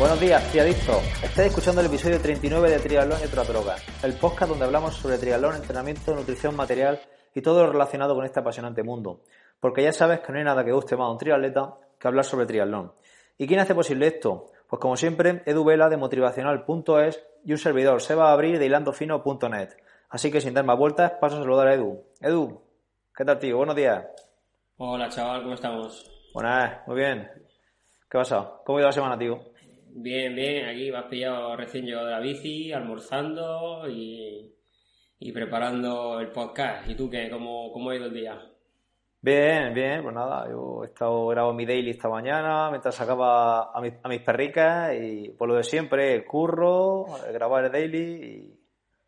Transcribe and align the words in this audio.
Buenos 0.00 0.18
días, 0.18 0.42
triadictos. 0.50 0.96
Estáis 1.22 1.48
escuchando 1.48 1.82
el 1.82 1.88
episodio 1.88 2.18
39 2.18 2.70
de 2.70 2.78
Triatlón 2.78 3.20
y 3.20 3.26
otras 3.26 3.46
drogas, 3.46 3.84
el 4.02 4.14
podcast 4.14 4.48
donde 4.48 4.64
hablamos 4.64 4.94
sobre 4.94 5.18
triatlón, 5.18 5.56
entrenamiento, 5.56 6.14
nutrición, 6.14 6.56
material 6.56 6.98
y 7.34 7.42
todo 7.42 7.66
lo 7.66 7.72
relacionado 7.72 8.14
con 8.14 8.24
este 8.24 8.40
apasionante 8.40 8.82
mundo. 8.82 9.20
Porque 9.60 9.82
ya 9.82 9.92
sabes 9.92 10.20
que 10.20 10.32
no 10.32 10.38
hay 10.38 10.44
nada 10.44 10.64
que 10.64 10.72
guste 10.72 10.96
más 10.96 11.04
a 11.04 11.10
un 11.10 11.18
triatleta 11.18 11.74
que 11.98 12.08
hablar 12.08 12.24
sobre 12.24 12.46
triatlón. 12.46 12.94
¿Y 13.36 13.46
quién 13.46 13.60
hace 13.60 13.74
posible 13.74 14.06
esto? 14.06 14.46
Pues 14.66 14.80
como 14.80 14.96
siempre, 14.96 15.42
Edu 15.44 15.64
Vela 15.64 15.90
de 15.90 15.98
motivacional.es 15.98 17.22
y 17.44 17.52
un 17.52 17.58
servidor, 17.58 18.00
se 18.00 18.14
va 18.14 18.30
a 18.30 18.32
abrir 18.32 18.58
de 18.58 18.64
hilandofino.net. 18.64 19.76
Así 20.08 20.30
que 20.30 20.40
sin 20.40 20.54
dar 20.54 20.64
más 20.64 20.78
vueltas, 20.78 21.12
paso 21.20 21.36
a 21.36 21.40
saludar 21.40 21.68
a 21.68 21.74
Edu. 21.74 22.06
Edu, 22.22 22.62
¿qué 23.14 23.26
tal 23.26 23.38
tío? 23.38 23.58
Buenos 23.58 23.76
días. 23.76 24.06
Hola 24.78 25.10
chaval, 25.10 25.42
¿cómo 25.42 25.56
estamos? 25.56 26.10
Buenas, 26.32 26.86
muy 26.86 26.96
bien. 26.96 27.30
¿Qué 28.10 28.16
pasa? 28.16 28.50
¿Cómo 28.64 28.78
ha 28.78 28.80
ido 28.80 28.88
la 28.88 28.92
semana, 28.92 29.18
tío? 29.18 29.50
Bien, 29.92 30.34
bien, 30.34 30.66
aquí 30.66 30.90
me 30.90 30.98
has 30.98 31.04
pillado 31.06 31.56
recién 31.56 31.84
llegado 31.84 32.06
de 32.06 32.12
la 32.12 32.20
bici, 32.20 32.72
almorzando 32.72 33.88
y, 33.88 34.52
preparando 35.32 36.20
el 36.20 36.28
podcast. 36.28 36.88
¿Y 36.88 36.94
tú 36.94 37.10
qué? 37.10 37.28
¿Cómo, 37.28 37.72
cómo 37.72 37.90
ha 37.90 37.96
ido 37.96 38.06
el 38.06 38.14
día? 38.14 38.40
Bien, 39.22 39.74
bien, 39.74 40.02
pues 40.02 40.14
nada, 40.14 40.48
yo 40.48 40.82
he 40.82 40.86
estado 40.86 41.26
grabando 41.26 41.54
mi 41.54 41.66
daily 41.66 41.90
esta 41.90 42.08
mañana 42.08 42.70
mientras 42.70 42.94
sacaba 42.94 43.64
a, 43.64 43.72
a 43.74 44.08
mis 44.08 44.20
perricas 44.22 44.94
y 44.98 45.28
por 45.30 45.48
lo 45.48 45.56
de 45.56 45.62
siempre, 45.62 46.14
el 46.14 46.24
curro, 46.24 47.04
grabar 47.32 47.66
el 47.66 47.72
daily 47.72 48.56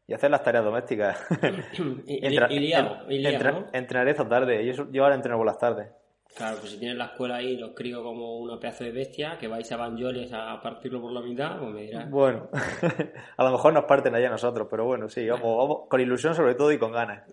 y, 0.06 0.12
hacer 0.12 0.30
las 0.30 0.42
tareas 0.42 0.64
domésticas. 0.64 1.26
y, 2.06 2.28
liado, 2.28 3.10
y 3.10 3.24
Entrenaré 3.72 4.10
esta 4.10 4.28
tarde, 4.28 4.66
yo, 4.66 4.90
yo 4.90 5.04
ahora 5.04 5.14
entreno 5.14 5.38
por 5.38 5.46
las 5.46 5.56
tardes. 5.56 5.88
Claro, 6.34 6.58
pues 6.60 6.72
si 6.72 6.78
tienes 6.78 6.96
la 6.96 7.06
escuela 7.06 7.36
ahí 7.36 7.48
y 7.48 7.56
los 7.58 7.72
crío 7.74 8.02
como 8.02 8.38
una 8.38 8.58
pedazo 8.58 8.84
de 8.84 8.92
bestia, 8.92 9.36
que 9.38 9.48
vais 9.48 9.70
a 9.70 9.76
Banjoles 9.76 10.32
a 10.32 10.60
partirlo 10.62 11.00
por 11.00 11.12
la 11.12 11.20
mitad, 11.20 11.58
pues 11.58 11.72
me 11.72 11.82
dirás. 11.82 12.10
Bueno, 12.10 12.48
a 13.36 13.44
lo 13.44 13.52
mejor 13.52 13.74
nos 13.74 13.84
parten 13.84 14.14
allá 14.14 14.30
nosotros, 14.30 14.66
pero 14.70 14.86
bueno, 14.86 15.08
sí, 15.10 15.28
vamos, 15.28 15.58
vamos 15.58 15.88
con 15.88 16.00
ilusión 16.00 16.34
sobre 16.34 16.54
todo 16.54 16.72
y 16.72 16.78
con 16.78 16.92
ganas. 16.92 17.28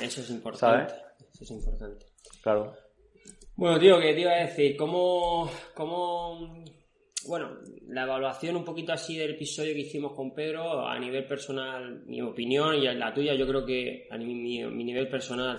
Eso 0.00 0.20
es 0.20 0.30
importante. 0.30 0.94
Eso 1.32 1.42
es 1.42 1.50
importante. 1.50 2.06
Claro. 2.40 2.72
Bueno, 3.56 3.80
tío, 3.80 3.98
que 3.98 4.14
te 4.14 4.20
iba 4.20 4.32
a 4.32 4.44
decir, 4.44 4.76
¿cómo, 4.76 5.50
cómo, 5.74 6.64
bueno, 7.26 7.58
la 7.88 8.04
evaluación 8.04 8.54
un 8.54 8.64
poquito 8.64 8.92
así 8.92 9.16
del 9.16 9.32
episodio 9.32 9.74
que 9.74 9.80
hicimos 9.80 10.12
con 10.12 10.32
Pedro, 10.32 10.86
a 10.86 10.96
nivel 11.00 11.26
personal, 11.26 12.04
mi 12.06 12.22
opinión 12.22 12.76
y 12.76 12.82
la 12.94 13.12
tuya, 13.12 13.34
yo 13.34 13.46
creo 13.46 13.64
que 13.64 14.06
a 14.10 14.16
mi, 14.18 14.34
mi 14.34 14.84
nivel 14.84 15.08
personal 15.08 15.58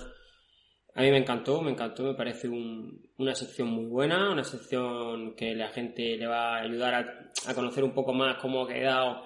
a 0.97 1.01
mí 1.03 1.11
me 1.11 1.19
encantó, 1.19 1.61
me 1.61 1.69
encantó, 1.69 2.05
me 2.05 2.15
parece 2.15 2.49
una 2.49 3.35
sección 3.35 3.67
muy 3.67 3.85
buena, 3.85 4.31
una 4.31 4.43
sección 4.43 5.35
que 5.35 5.53
la 5.53 5.67
gente 5.67 6.17
le 6.17 6.25
va 6.25 6.55
a 6.55 6.61
ayudar 6.63 7.31
a, 7.45 7.53
conocer 7.53 7.83
un 7.83 7.93
poco 7.93 8.13
más 8.13 8.37
cómo 8.41 8.63
ha 8.63 8.67
quedado 8.67 9.21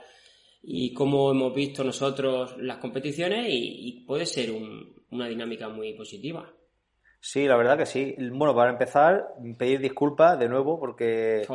y 0.61 0.93
cómo 0.93 1.31
hemos 1.31 1.55
visto 1.55 1.81
nosotros 1.85 2.57
las 2.57 2.77
competiciones 2.79 3.45
y, 3.47 4.03
puede 4.05 4.25
ser 4.25 4.51
una 5.11 5.27
dinámica 5.29 5.69
muy 5.69 5.93
positiva. 5.93 6.53
Sí, 7.21 7.47
la 7.47 7.55
verdad 7.55 7.77
que 7.77 7.85
sí. 7.85 8.17
Bueno, 8.33 8.53
para 8.53 8.71
empezar, 8.71 9.27
pedir 9.57 9.79
disculpas 9.79 10.37
de 10.37 10.49
nuevo 10.49 10.77
porque 10.77 11.47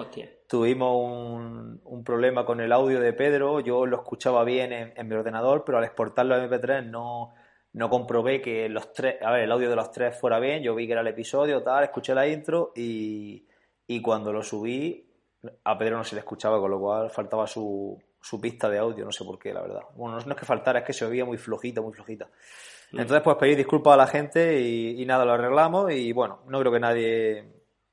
tuvimos 0.48 0.96
un, 1.84 2.04
problema 2.04 2.46
con 2.46 2.62
el 2.62 2.72
audio 2.72 3.00
de 3.00 3.12
Pedro. 3.12 3.60
Yo 3.60 3.84
lo 3.84 3.98
escuchaba 3.98 4.44
bien 4.44 4.72
en, 4.72 4.94
en 4.96 5.08
mi 5.08 5.14
ordenador, 5.14 5.62
pero 5.66 5.76
al 5.76 5.84
exportarlo 5.84 6.36
a 6.36 6.38
MP3 6.38 6.86
no, 6.86 7.34
no 7.76 7.90
comprobé 7.90 8.40
que 8.40 8.70
los 8.70 8.90
tres, 8.94 9.16
a 9.20 9.30
ver, 9.32 9.42
el 9.42 9.52
audio 9.52 9.68
de 9.68 9.76
los 9.76 9.90
tres 9.90 10.18
fuera 10.18 10.40
bien, 10.40 10.62
yo 10.62 10.74
vi 10.74 10.86
que 10.86 10.92
era 10.92 11.02
el 11.02 11.08
episodio, 11.08 11.62
tal, 11.62 11.84
escuché 11.84 12.14
la 12.14 12.26
intro 12.26 12.72
y, 12.74 13.46
cuando 14.02 14.32
lo 14.32 14.42
subí 14.42 15.06
a 15.62 15.76
Pedro 15.76 15.98
no 15.98 16.04
se 16.04 16.14
le 16.14 16.20
escuchaba, 16.20 16.58
con 16.58 16.70
lo 16.70 16.80
cual 16.80 17.10
faltaba 17.10 17.46
su, 17.46 18.02
su 18.18 18.40
pista 18.40 18.70
de 18.70 18.78
audio, 18.78 19.04
no 19.04 19.12
sé 19.12 19.26
por 19.26 19.38
qué, 19.38 19.52
la 19.52 19.60
verdad. 19.60 19.82
Bueno, 19.94 20.18
no 20.18 20.32
es 20.32 20.38
que 20.38 20.46
faltara, 20.46 20.78
es 20.78 20.86
que 20.86 20.94
se 20.94 21.04
oía 21.04 21.26
muy 21.26 21.36
flojita, 21.36 21.82
muy 21.82 21.92
flojita. 21.92 22.24
Mm. 22.92 23.00
Entonces, 23.00 23.22
pues 23.22 23.36
pedir 23.36 23.58
disculpas 23.58 23.92
a 23.92 23.98
la 23.98 24.06
gente 24.06 24.58
y, 24.58 25.04
nada, 25.04 25.26
lo 25.26 25.32
arreglamos 25.32 25.92
y 25.92 26.12
bueno, 26.12 26.44
no 26.46 26.58
creo 26.60 26.72
que 26.72 26.80
nadie, 26.80 27.44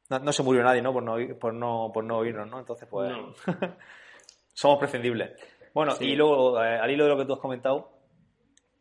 no, 0.10 0.32
se 0.32 0.44
murió 0.44 0.64
nadie, 0.64 0.82
¿no? 0.82 0.94
Por 0.94 1.04
no, 1.04 1.18
por 1.38 1.54
no, 1.54 1.92
por 1.94 2.06
no 2.06 2.20
oírnos, 2.20 2.50
¿no? 2.50 2.58
Entonces, 2.58 2.88
pues, 2.90 3.12
somos 4.54 4.80
prescindibles. 4.80 5.32
Bueno, 5.74 5.94
y 6.00 6.16
luego, 6.16 6.64
eh, 6.64 6.80
al 6.80 6.90
hilo 6.90 7.04
de 7.04 7.10
lo 7.10 7.18
que 7.18 7.26
tú 7.26 7.34
has 7.34 7.40
comentado, 7.40 8.03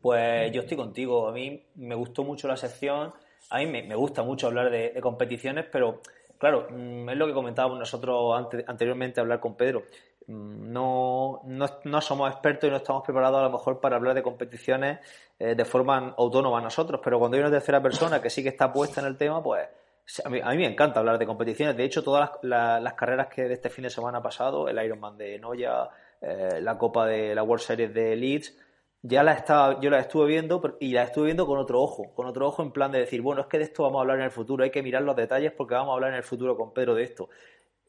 pues 0.02 0.52
yo 0.52 0.62
estoy 0.62 0.76
contigo. 0.76 1.28
A 1.28 1.32
mí 1.32 1.62
me 1.76 1.94
gustó 1.94 2.24
mucho 2.24 2.48
la 2.48 2.56
sección. 2.56 3.12
A 3.50 3.58
mí 3.58 3.66
me, 3.66 3.94
gusta 3.94 4.22
mucho 4.22 4.48
hablar 4.48 4.70
de, 4.70 4.98
competiciones, 5.00 5.66
pero 5.70 6.00
claro, 6.38 6.66
mm, 6.70 7.08
es 7.08 7.16
lo 7.16 7.26
que 7.26 7.32
comentábamos 7.32 7.78
nosotros 7.78 8.34
anteriormente 8.66 9.20
hablar 9.20 9.40
con 9.40 9.54
Pedro. 9.54 9.84
Mm, 10.26 10.72
no, 10.72 11.42
no, 11.44 12.00
somos 12.00 12.30
expertos 12.30 12.68
y 12.68 12.70
no 12.70 12.76
estamos 12.78 13.02
preparados 13.04 13.40
a 13.40 13.44
lo 13.44 13.50
mejor 13.50 13.80
para 13.80 13.96
hablar 13.96 14.14
de 14.14 14.22
competiciones 14.22 14.98
eh, 15.38 15.54
de 15.54 15.64
forma 15.64 16.14
autónoma 16.16 16.60
nosotros, 16.60 17.00
pero 17.02 17.18
cuando 17.18 17.36
hay 17.36 17.42
una 17.42 17.50
tercera 17.50 17.82
persona 17.82 18.20
que 18.20 18.30
sí 18.30 18.42
que 18.42 18.48
está 18.50 18.72
puesta 18.72 19.00
en 19.00 19.06
el 19.06 19.16
tema, 19.16 19.42
pues 19.42 19.68
a 20.24 20.28
mí, 20.28 20.40
me 20.40 20.66
encanta 20.66 21.00
hablar 21.00 21.18
de 21.18 21.26
competiciones. 21.26 21.76
De 21.76 21.84
hecho, 21.84 22.02
todas 22.02 22.30
las, 22.42 22.94
carreras 22.94 23.28
que 23.28 23.42
de 23.42 23.54
este 23.54 23.70
fin 23.70 23.84
de 23.84 23.90
semana 23.90 24.22
pasado, 24.22 24.68
el 24.68 24.82
Ironman 24.84 25.16
de 25.16 25.38
Noya, 25.38 25.88
eh, 26.20 26.60
la 26.60 26.76
Copa 26.76 27.06
de 27.06 27.34
la 27.34 27.42
World 27.42 27.62
Series 27.62 27.94
de 27.94 28.16
Leeds, 28.16 28.54
ya 29.02 29.22
la 29.24 29.32
estaba, 29.32 29.80
yo 29.80 29.90
la 29.90 29.98
estuve 29.98 30.26
viendo 30.26 30.62
y 30.80 30.92
la 30.92 31.02
estuve 31.02 31.26
viendo 31.26 31.46
con 31.46 31.58
otro 31.58 31.80
ojo, 31.80 32.14
con 32.14 32.26
otro 32.26 32.46
ojo 32.46 32.62
en 32.62 32.70
plan 32.70 32.92
de 32.92 33.00
decir, 33.00 33.20
bueno, 33.20 33.42
es 33.42 33.48
que 33.48 33.58
de 33.58 33.64
esto 33.64 33.82
vamos 33.82 33.98
a 33.98 34.02
hablar 34.02 34.18
en 34.18 34.24
el 34.24 34.30
futuro, 34.30 34.62
hay 34.62 34.70
que 34.70 34.82
mirar 34.82 35.02
los 35.02 35.16
detalles 35.16 35.52
porque 35.52 35.74
vamos 35.74 35.90
a 35.90 35.94
hablar 35.94 36.10
en 36.10 36.18
el 36.18 36.22
futuro 36.22 36.56
con 36.56 36.72
Pedro 36.72 36.94
de 36.94 37.02
esto. 37.02 37.28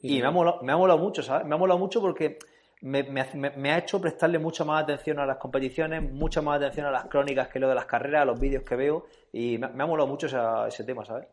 Y 0.01 0.19
me 0.19 0.27
ha, 0.27 0.31
molado, 0.31 0.61
me 0.63 0.73
ha 0.73 0.77
molado 0.77 0.99
mucho, 0.99 1.23
¿sabes? 1.23 1.47
Me 1.47 1.55
ha 1.55 1.57
molado 1.57 1.79
mucho 1.79 2.01
porque 2.01 2.37
me, 2.81 3.03
me, 3.03 3.71
ha 3.71 3.77
hecho 3.77 4.01
prestarle 4.01 4.37
mucha 4.37 4.65
más 4.65 4.83
atención 4.83 5.17
a 5.19 5.25
las 5.25 5.37
competiciones, 5.37 6.03
mucha 6.11 6.41
más 6.41 6.57
atención 6.57 6.85
a 6.87 6.91
las 6.91 7.05
crónicas 7.05 7.47
que 7.47 7.59
leo 7.59 7.69
de 7.69 7.75
las 7.75 7.85
carreras, 7.85 8.23
a 8.23 8.25
los 8.25 8.37
vídeos 8.37 8.63
que 8.63 8.75
veo 8.75 9.05
y 9.31 9.57
me, 9.57 9.67
ha 9.67 9.85
molado 9.85 10.07
mucho 10.07 10.27
ese 10.67 10.83
tema, 10.83 11.05
¿sabes? 11.05 11.27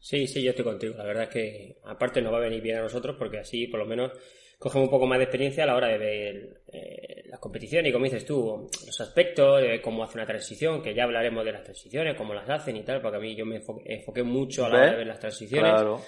Sí, 0.00 0.26
sí, 0.26 0.42
yo 0.42 0.50
estoy 0.50 0.64
contigo. 0.64 0.94
La 0.96 1.04
verdad 1.04 1.24
es 1.24 1.28
que 1.28 1.76
aparte 1.84 2.20
nos 2.20 2.32
va 2.32 2.38
a 2.38 2.40
venir 2.40 2.60
bien 2.60 2.78
a 2.78 2.82
nosotros 2.82 3.14
porque 3.16 3.38
así 3.38 3.68
por 3.68 3.78
lo 3.78 3.86
menos 3.86 4.10
cogemos 4.58 4.86
un 4.86 4.90
poco 4.90 5.06
más 5.06 5.18
de 5.18 5.24
experiencia 5.24 5.62
a 5.62 5.66
la 5.66 5.76
hora 5.76 5.88
de 5.88 5.98
ver 5.98 6.62
eh, 6.72 7.22
las 7.26 7.38
competiciones 7.38 7.90
y 7.90 7.92
como 7.92 8.04
dices 8.04 8.24
tú, 8.24 8.68
los 8.86 9.00
aspectos, 9.00 9.62
de 9.62 9.80
cómo 9.80 10.02
hace 10.02 10.18
una 10.18 10.26
transición, 10.26 10.82
que 10.82 10.94
ya 10.94 11.04
hablaremos 11.04 11.44
de 11.44 11.52
las 11.52 11.62
transiciones, 11.62 12.16
cómo 12.16 12.34
las 12.34 12.48
hacen 12.48 12.76
y 12.76 12.82
tal, 12.82 13.00
porque 13.00 13.16
a 13.16 13.20
mí 13.20 13.36
yo 13.36 13.46
me 13.46 13.62
enfoqué, 13.84 14.22
mucho 14.22 14.66
a 14.66 14.68
la 14.68 14.76
hora 14.76 14.90
de 14.90 14.96
ver 14.96 15.06
las 15.06 15.20
transiciones. 15.20 15.72
Claro. 15.72 16.00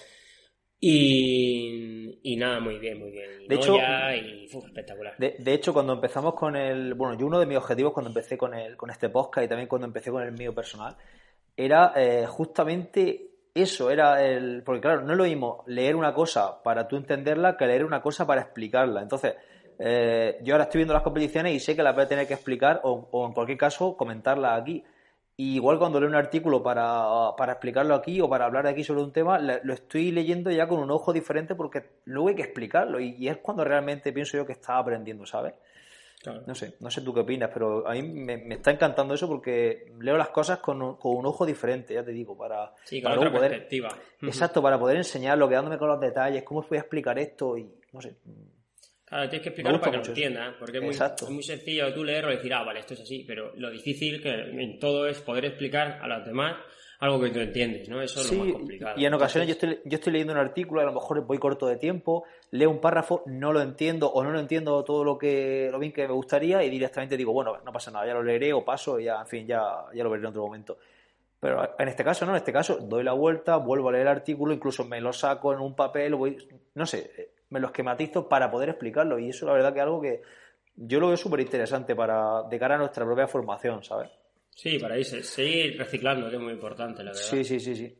Y, 0.82 2.36
nada, 2.38 2.58
muy 2.58 2.78
bien, 2.78 2.98
muy 2.98 3.10
bien. 3.10 3.46
de 3.46 3.54
hecho, 3.54 3.76
y, 3.76 4.44
espectacular. 4.46 5.14
De, 5.18 5.52
hecho, 5.52 5.74
cuando 5.74 5.92
empezamos 5.92 6.34
con 6.34 6.56
el. 6.56 6.94
Bueno, 6.94 7.18
yo 7.18 7.26
uno 7.26 7.38
de 7.38 7.44
mis 7.44 7.58
objetivos 7.58 7.92
cuando 7.92 8.08
empecé 8.08 8.38
con, 8.38 8.54
el, 8.54 8.78
con 8.78 8.90
este 8.90 9.10
podcast 9.10 9.44
y 9.44 9.48
también 9.48 9.68
cuando 9.68 9.86
empecé 9.86 10.10
con 10.10 10.22
el 10.22 10.32
mío 10.32 10.54
personal 10.54 10.96
era 11.54 11.92
eh, 11.94 12.24
justamente 12.26 13.29
eso 13.54 13.90
era 13.90 14.24
el. 14.24 14.62
Porque 14.64 14.80
claro, 14.80 15.02
no 15.02 15.12
es 15.12 15.18
lo 15.18 15.24
mismo 15.24 15.64
leer 15.66 15.96
una 15.96 16.14
cosa 16.14 16.62
para 16.62 16.86
tú 16.88 16.96
entenderla 16.96 17.56
que 17.56 17.66
leer 17.66 17.84
una 17.84 18.02
cosa 18.02 18.26
para 18.26 18.42
explicarla. 18.42 19.02
Entonces, 19.02 19.34
eh, 19.78 20.38
yo 20.42 20.54
ahora 20.54 20.64
estoy 20.64 20.80
viendo 20.80 20.94
las 20.94 21.02
competiciones 21.02 21.54
y 21.54 21.60
sé 21.60 21.74
que 21.74 21.82
las 21.82 21.94
voy 21.94 22.04
a 22.04 22.08
tener 22.08 22.26
que 22.26 22.34
explicar 22.34 22.80
o, 22.84 23.26
en 23.26 23.32
cualquier 23.32 23.58
caso 23.58 23.96
comentarla 23.96 24.54
aquí. 24.54 24.84
igual 25.36 25.78
cuando 25.78 26.00
leo 26.00 26.08
un 26.08 26.16
artículo 26.16 26.62
para, 26.62 27.34
para, 27.36 27.52
explicarlo 27.52 27.94
aquí 27.94 28.20
o 28.20 28.28
para 28.28 28.44
hablar 28.44 28.66
aquí 28.66 28.84
sobre 28.84 29.02
un 29.02 29.12
tema, 29.12 29.38
lo 29.38 29.72
estoy 29.72 30.12
leyendo 30.12 30.50
ya 30.50 30.68
con 30.68 30.80
un 30.80 30.90
ojo 30.90 31.12
diferente 31.12 31.54
porque 31.54 31.84
luego 32.04 32.28
hay 32.28 32.34
que 32.34 32.42
explicarlo 32.42 33.00
y, 33.00 33.16
y 33.18 33.28
es 33.28 33.38
cuando 33.38 33.64
realmente 33.64 34.12
pienso 34.12 34.36
yo 34.36 34.46
que 34.46 34.52
estaba 34.52 34.80
aprendiendo, 34.80 35.24
¿sabes? 35.26 35.54
No 36.46 36.54
sé, 36.54 36.74
no 36.80 36.90
sé 36.90 37.00
tú 37.00 37.14
qué 37.14 37.20
opinas, 37.20 37.50
pero 37.52 37.88
a 37.88 37.94
mí 37.94 38.02
me, 38.02 38.54
está 38.54 38.70
encantando 38.70 39.14
eso 39.14 39.26
porque 39.26 39.86
leo 40.00 40.18
las 40.18 40.28
cosas 40.28 40.58
con, 40.58 40.82
un 40.82 41.26
ojo 41.26 41.46
diferente, 41.46 41.94
ya 41.94 42.04
te 42.04 42.10
digo, 42.10 42.36
para, 42.36 42.74
sí, 42.84 43.00
con 43.00 43.12
otra 43.12 43.32
perspectiva. 43.32 43.88
Exacto, 44.20 44.60
para 44.60 44.78
poder 44.78 44.98
enseñarlo, 44.98 45.48
quedándome 45.48 45.78
con 45.78 45.88
los 45.88 45.98
detalles, 45.98 46.42
cómo 46.42 46.60
os 46.60 46.68
voy 46.68 46.76
a 46.76 46.82
explicar 46.82 47.18
esto 47.18 47.56
y 47.56 47.70
no 47.92 48.02
sé. 48.02 48.16
Claro, 49.06 49.28
tienes 49.30 49.42
que 49.42 49.48
explicarlo 49.48 49.80
para 49.80 49.92
que 49.92 49.96
lo 49.96 50.04
entiendan, 50.04 50.56
porque 50.58 50.76
es 50.76 50.84
muy, 50.84 50.94
es 50.94 51.30
muy, 51.30 51.42
sencillo 51.42 51.92
tú 51.94 52.04
leerlo 52.04 52.32
y 52.32 52.36
decir, 52.36 52.52
ah, 52.52 52.64
vale, 52.64 52.80
esto 52.80 52.94
es 52.94 53.00
así, 53.00 53.24
pero 53.26 53.52
lo 53.56 53.70
difícil 53.70 54.22
que 54.22 54.30
en 54.30 54.78
todo 54.78 55.08
es 55.08 55.20
poder 55.20 55.46
explicar 55.46 56.00
a 56.02 56.06
los 56.06 56.26
demás 56.26 56.56
algo 57.00 57.18
que 57.18 57.30
tú 57.30 57.40
entiendes, 57.40 57.88
¿no? 57.88 58.02
Eso 58.02 58.20
es 58.20 58.30
lo 58.30 58.44
más 58.44 58.52
complicado. 58.52 59.00
Y 59.00 59.06
en 59.06 59.14
ocasiones 59.14 59.48
yo, 59.48 59.52
estoy, 59.52 59.80
yo 59.86 59.96
estoy 59.96 60.12
leyendo 60.12 60.34
un 60.34 60.38
artículo, 60.38 60.82
a 60.82 60.84
lo 60.84 60.92
mejor 60.92 61.24
voy 61.26 61.38
corto 61.38 61.66
de 61.66 61.76
tiempo, 61.76 62.24
leo 62.50 62.70
un 62.70 62.78
párrafo, 62.78 63.22
no 63.26 63.52
lo 63.54 63.62
entiendo 63.62 64.10
o 64.12 64.22
no 64.22 64.30
lo 64.30 64.38
entiendo 64.38 64.84
todo 64.84 65.02
lo 65.02 65.16
que 65.16 65.70
lo 65.72 65.78
bien 65.78 65.92
que 65.92 66.06
me 66.06 66.12
gustaría 66.12 66.62
y 66.62 66.68
directamente 66.68 67.16
digo, 67.16 67.32
bueno, 67.32 67.56
no 67.64 67.72
pasa 67.72 67.90
nada, 67.90 68.06
ya 68.06 68.12
lo 68.12 68.22
leeré 68.22 68.52
o 68.52 68.64
paso 68.64 69.00
y 69.00 69.04
ya, 69.04 69.18
en 69.20 69.26
fin, 69.26 69.46
ya, 69.46 69.86
ya 69.94 70.04
lo 70.04 70.10
veré 70.10 70.20
en 70.20 70.26
otro 70.26 70.42
momento. 70.42 70.76
Pero 71.40 71.74
en 71.78 71.88
este 71.88 72.04
caso, 72.04 72.26
no, 72.26 72.32
en 72.32 72.36
este 72.36 72.52
caso 72.52 72.76
doy 72.76 73.02
la 73.02 73.14
vuelta, 73.14 73.56
vuelvo 73.56 73.88
a 73.88 73.92
leer 73.92 74.02
el 74.02 74.08
artículo, 74.08 74.52
incluso 74.52 74.84
me 74.84 75.00
lo 75.00 75.14
saco 75.14 75.54
en 75.54 75.60
un 75.60 75.74
papel, 75.74 76.14
voy, 76.14 76.36
no 76.74 76.84
sé, 76.84 77.30
me 77.48 77.60
lo 77.60 77.68
esquematizo 77.68 78.28
para 78.28 78.50
poder 78.50 78.68
explicarlo. 78.68 79.18
Y 79.18 79.30
eso 79.30 79.46
la 79.46 79.54
verdad 79.54 79.72
que 79.72 79.78
es 79.78 79.84
algo 79.84 80.02
que 80.02 80.22
yo 80.76 81.00
lo 81.00 81.08
veo 81.08 81.16
súper 81.16 81.40
interesante 81.40 81.96
para 81.96 82.42
de 82.42 82.58
cara 82.58 82.74
a 82.74 82.78
nuestra 82.78 83.06
propia 83.06 83.26
formación, 83.26 83.82
¿sabes? 83.82 84.10
Sí, 84.60 84.78
para 84.78 84.98
ir, 84.98 85.06
seguir 85.06 85.78
reciclando, 85.78 86.28
que 86.28 86.36
es 86.36 86.42
muy 86.42 86.52
importante, 86.52 87.02
la 87.02 87.12
verdad. 87.12 87.24
Sí, 87.24 87.42
sí, 87.44 87.58
sí, 87.58 87.74
sí. 87.74 87.98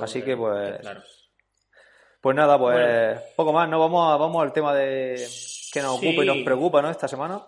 Así 0.00 0.22
que 0.22 0.36
pues... 0.36 0.78
Claro. 0.78 1.02
Pues 2.20 2.36
nada, 2.36 2.56
pues 2.56 3.20
poco 3.34 3.52
más, 3.52 3.68
¿no? 3.68 3.80
Vamos, 3.80 4.16
vamos 4.20 4.40
al 4.40 4.52
tema 4.52 4.72
de 4.72 5.16
que 5.72 5.80
nos 5.80 5.96
ocupa 5.96 6.22
y 6.22 6.26
nos 6.26 6.44
preocupa, 6.44 6.80
¿no? 6.80 6.90
Esta 6.92 7.08
semana. 7.08 7.44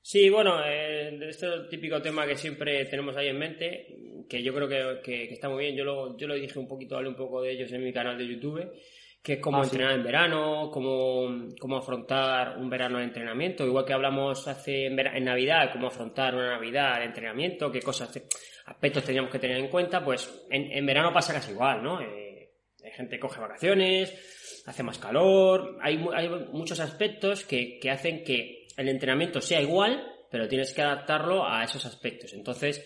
Sí, 0.00 0.30
bueno, 0.30 0.64
eh, 0.64 1.18
este 1.28 1.48
típico 1.68 2.00
tema 2.00 2.24
que 2.24 2.36
siempre 2.36 2.84
tenemos 2.84 3.16
ahí 3.16 3.26
en 3.26 3.38
mente, 3.38 3.96
que 4.28 4.44
yo 4.44 4.54
creo 4.54 5.00
que, 5.02 5.32
está 5.32 5.48
muy 5.48 5.64
bien. 5.64 5.74
Yo 5.74 5.82
lo, 5.82 6.16
yo 6.16 6.28
lo 6.28 6.34
dije 6.34 6.60
un 6.60 6.68
poquito, 6.68 6.96
hablé 6.96 7.08
un 7.08 7.16
poco 7.16 7.42
de 7.42 7.50
ellos 7.50 7.72
en 7.72 7.82
mi 7.82 7.92
canal 7.92 8.16
de 8.16 8.28
YouTube, 8.28 8.70
que 9.22 9.34
es 9.34 9.38
cómo 9.40 9.58
ah, 9.58 9.64
entrenar 9.64 9.92
en 9.92 10.02
verano, 10.02 10.68
cómo, 10.72 11.48
cómo 11.60 11.76
afrontar 11.76 12.58
un 12.58 12.68
verano 12.68 12.98
de 12.98 13.04
entrenamiento, 13.04 13.64
igual 13.64 13.84
que 13.84 13.92
hablamos 13.92 14.48
hace 14.48 14.86
en, 14.86 15.24
Navidad, 15.24 15.70
cómo 15.72 15.86
afrontar 15.86 16.34
una 16.34 16.54
Navidad 16.54 16.98
de 16.98 17.04
entrenamiento, 17.04 17.70
qué 17.70 17.80
cosas, 17.80 18.20
aspectos 18.66 19.04
teníamos 19.04 19.30
que 19.30 19.38
tener 19.38 19.58
en 19.58 19.68
cuenta, 19.68 20.04
pues 20.04 20.44
en, 20.50 20.84
verano 20.84 21.12
pasa 21.12 21.32
casi 21.32 21.52
igual, 21.52 21.82
¿no? 21.82 22.00
Eh, 22.00 22.50
hay 22.84 22.90
gente 22.90 23.16
que 23.16 23.20
coge 23.20 23.40
vacaciones, 23.40 24.62
hace 24.66 24.82
más 24.82 24.98
calor, 24.98 25.78
hay, 25.80 26.04
hay 26.14 26.28
muchos 26.52 26.80
aspectos 26.80 27.44
que, 27.44 27.78
que 27.78 27.90
hacen 27.90 28.24
que 28.24 28.66
el 28.76 28.88
entrenamiento 28.88 29.40
sea 29.40 29.60
igual, 29.60 30.04
pero 30.32 30.48
tienes 30.48 30.72
que 30.72 30.82
adaptarlo 30.82 31.46
a 31.46 31.62
esos 31.62 31.84
aspectos. 31.86 32.32
Entonces, 32.32 32.84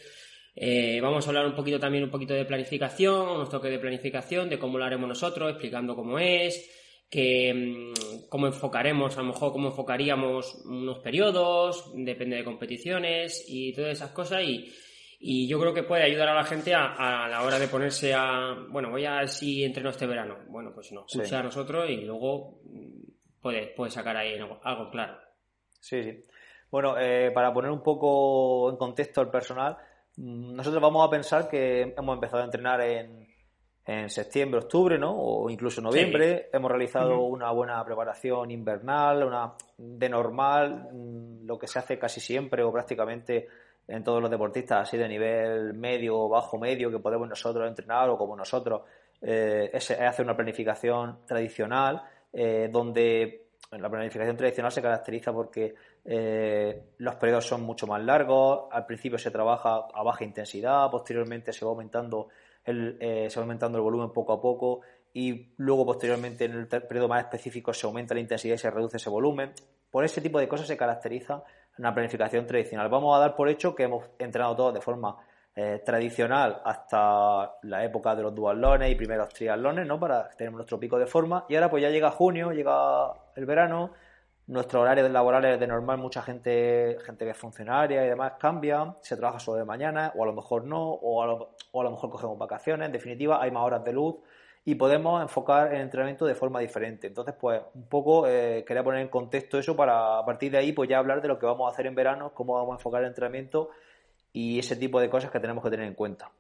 eh, 0.59 1.01
vamos 1.03 1.27
a 1.27 1.29
hablar 1.29 1.47
un 1.47 1.55
poquito 1.55 1.79
también 1.79 2.05
un 2.05 2.11
poquito 2.11 2.33
de 2.33 2.47
planificación, 2.47 3.29
unos 3.29 3.51
toques 3.51 3.71
de 3.71 3.79
planificación, 3.79 4.49
de 4.49 4.59
cómo 4.59 4.79
lo 4.79 4.85
haremos 4.87 5.07
nosotros, 5.07 5.51
explicando 5.51 5.95
cómo 5.95 6.19
es, 6.19 7.05
que 7.11 7.53
mm, 7.53 8.29
cómo 8.31 8.47
enfocaremos, 8.47 9.19
a 9.19 9.21
lo 9.21 9.29
mejor 9.29 9.53
cómo 9.53 9.69
enfocaríamos 9.69 10.65
unos 10.65 11.01
periodos, 11.01 11.93
depende 11.95 12.37
de 12.37 12.45
competiciones 12.45 13.45
y 13.47 13.75
todas 13.75 13.93
esas 13.93 14.13
cosas 14.13 14.45
y, 14.45 14.73
yo 15.49 15.59
creo 15.59 15.75
que 15.75 15.83
puede 15.83 16.05
ayudar 16.05 16.29
a 16.29 16.35
la 16.35 16.45
gente 16.45 16.73
a, 16.75 17.27
la 17.29 17.43
hora 17.43 17.59
de 17.59 17.69
ponerse 17.69 18.15
a, 18.15 18.55
bueno, 18.69 18.91
voy 18.91 19.07
a 19.07 19.17
ver 19.17 19.29
si 19.29 19.65
entreno 19.65 19.89
este 19.91 20.07
verano. 20.07 20.37
Bueno, 20.49 20.73
pues 20.75 20.93
no, 20.93 21.07
escucha 21.07 21.41
a 21.41 21.43
nosotros 21.43 21.89
y 21.89 22.03
luego 22.03 22.61
mm, 22.65 23.41
puede, 23.41 23.69
puede 23.69 23.91
sacar 23.91 24.17
ahí 24.17 24.39
algo 24.63 24.91
claro. 24.91 25.19
Sí, 25.81 26.03
sí. 26.03 26.25
Bueno, 26.71 26.99
eh, 26.99 27.31
para 27.33 27.53
poner 27.53 27.71
un 27.71 27.83
poco 27.83 28.71
en 28.71 28.77
contexto 28.77 29.23
el 29.23 29.31
personal, 29.31 29.79
nosotros 30.17 30.83
vamos 30.83 31.07
a 31.07 31.11
pensar 31.11 31.49
que 31.49 31.95
hemos 31.97 32.15
empezado 32.15 32.43
a 32.43 32.47
entrenar 32.47 32.81
en, 32.81 33.27
en 33.87 34.11
septiembre, 34.11 34.61
octubre, 34.61 34.99
¿no? 34.99 35.15
O 35.17 35.49
incluso 35.49 35.81
noviembre. 35.81 36.49
Hemos 36.53 36.71
realizado 36.71 37.21
una 37.21 37.53
buena 37.53 37.85
preparación 37.85 38.51
invernal, 38.51 39.23
una 39.23 39.55
de 39.79 40.09
normal, 40.09 40.89
mm, 40.93 41.47
lo 41.47 41.59
que 41.59 41.69
se 41.69 41.79
hace 41.79 41.99
casi 41.99 42.21
siempre 42.21 42.65
o 42.65 42.73
prácticamente 42.73 43.47
en 43.87 44.03
todos 44.03 44.21
los 44.21 44.31
deportistas, 44.31 44.89
así 44.89 44.97
de 44.97 45.09
nivel 45.09 45.75
medio 45.75 46.19
o 46.19 46.29
bajo 46.29 46.59
medio, 46.59 46.91
que 46.91 46.99
podemos 46.99 47.29
nosotros 47.29 47.69
entrenar 47.69 48.09
o 48.11 48.19
como 48.19 48.35
nosotros, 48.35 48.83
eh, 49.23 49.71
es, 49.73 49.93
hacer 49.93 50.25
una 50.25 50.35
planificación 50.35 51.19
tradicional, 51.25 52.03
eh, 52.33 52.69
donde 52.73 53.46
la 53.73 53.91
planificación 53.91 54.37
tradicional 54.37 54.73
se 54.73 54.83
caracteriza 54.83 55.33
porque 55.33 55.75
eh, 56.05 56.83
los 56.99 57.15
periodos 57.17 57.47
son 57.47 57.63
mucho 57.63 57.87
más 57.87 58.03
largos, 58.03 58.69
al 58.71 58.87
principio 58.87 59.19
se 59.19 59.31
trabaja 59.31 59.87
a 59.93 60.03
baja 60.03 60.25
intensidad, 60.25 60.91
posteriormente 60.91 61.53
se 61.53 61.65
va 61.65 61.73
aumentando 61.73 62.29
el, 62.65 62.97
eh, 63.01 63.29
se 63.31 63.41
aumentando 63.41 63.79
el 63.79 63.83
volumen 63.83 64.11
poco 64.13 64.33
a 64.33 64.41
poco 64.41 64.81
y 65.13 65.53
luego 65.57 65.87
posteriormente 65.87 66.45
en 66.45 66.53
el 66.53 66.67
periodo 66.69 67.09
más 67.09 67.25
específico 67.25 67.73
se 67.73 67.87
aumenta 67.87 68.15
la 68.15 68.21
intensidad 68.21 68.55
y 68.55 68.59
se 68.59 68.71
reduce 68.71 68.99
ese 68.99 69.09
volumen. 69.09 69.53
Por 69.91 70.05
ese 70.05 70.21
tipo 70.21 70.39
de 70.39 70.47
cosas 70.47 70.67
se 70.67 70.77
caracteriza 70.77 71.43
una 71.79 71.95
planificación 71.95 72.47
tradicional. 72.47 72.89
Vamos 72.89 73.17
a 73.17 73.21
dar 73.21 73.35
por 73.35 73.49
hecho 73.49 73.75
que 73.75 73.85
hemos 73.85 74.05
entrenado 74.19 74.57
todos 74.57 74.75
de 74.75 74.81
forma 74.81 75.17
eh, 75.59 75.83
tradicional 75.85 76.61
hasta 76.65 77.57
la 77.63 77.83
época 77.83 78.15
de 78.15 78.23
los 78.23 78.35
dualones 78.35 78.93
y 78.93 78.95
primeros 78.95 79.31
triatlones, 79.31 79.87
¿no? 79.87 79.99
Para 79.99 80.29
tener 80.29 80.53
nuestro 80.53 80.79
pico 80.79 80.99
de 80.99 81.07
forma. 81.07 81.47
Y 81.49 81.55
ahora 81.55 81.71
pues 81.71 81.83
ya 81.83 81.89
llega 81.89 82.11
junio, 82.11 82.53
llega 82.53 83.11
el 83.35 83.47
verano, 83.47 83.93
nuestro 84.49 84.83
horario 84.83 85.09
laboral 85.09 85.59
de 85.59 85.67
normal, 85.67 85.97
mucha 85.97 86.21
gente, 86.21 86.99
gente 87.07 87.25
que 87.25 87.31
es 87.31 87.37
funcionaria 87.39 88.05
y 88.05 88.09
demás 88.09 88.35
cambia, 88.39 88.97
se 89.01 89.17
trabaja 89.17 89.41
solo 89.41 89.57
de 89.57 89.65
mañana, 89.65 90.13
o 90.15 90.25
a 90.25 90.27
lo 90.27 90.35
mejor 90.35 90.65
no, 90.65 90.91
o 90.91 91.23
a 91.23 91.27
lo, 91.27 91.57
a 91.73 91.83
lo 91.83 91.91
mejor 91.91 92.11
cogemos 92.11 92.37
vacaciones, 92.37 92.85
en 92.87 92.93
definitiva 92.93 93.43
hay 93.43 93.51
más 93.51 93.65
horas 93.65 93.83
de 93.83 93.95
luz 93.95 94.17
y 94.63 94.75
podemos 94.75 95.23
enfocar 95.23 95.73
el 95.73 95.81
entrenamiento 95.81 96.27
de 96.27 96.35
forma 96.35 96.61
diferente. 96.61 97.07
Entonces, 97.07 97.35
pues 97.41 97.63
un 97.75 97.89
poco 97.89 98.27
eh, 98.27 98.63
quería 98.67 98.85
poner 98.85 99.01
en 99.01 99.09
contexto 99.09 99.59
eso 99.59 99.75
para 99.75 100.19
a 100.19 100.27
partir 100.27 100.53
de 100.53 100.59
ahí 100.59 100.73
pues 100.73 100.89
ya 100.89 100.99
hablar 100.99 101.23
de 101.23 101.29
lo 101.29 101.39
que 101.39 101.47
vamos 101.47 101.71
a 101.71 101.73
hacer 101.73 101.87
en 101.87 101.95
verano, 101.95 102.33
cómo 102.35 102.55
vamos 102.55 102.73
a 102.73 102.77
enfocar 102.77 103.01
el 103.03 103.09
entrenamiento 103.09 103.71
y 104.37 104.59
ese 104.59 104.77
tipo 104.77 105.01
de 105.01 105.09
cosas 105.09 105.31
que 105.31 105.41
tenemos 105.41 105.65
que 105.65 105.71
tener 105.71 105.87
en 105.87 105.95
cuenta. 105.95 106.31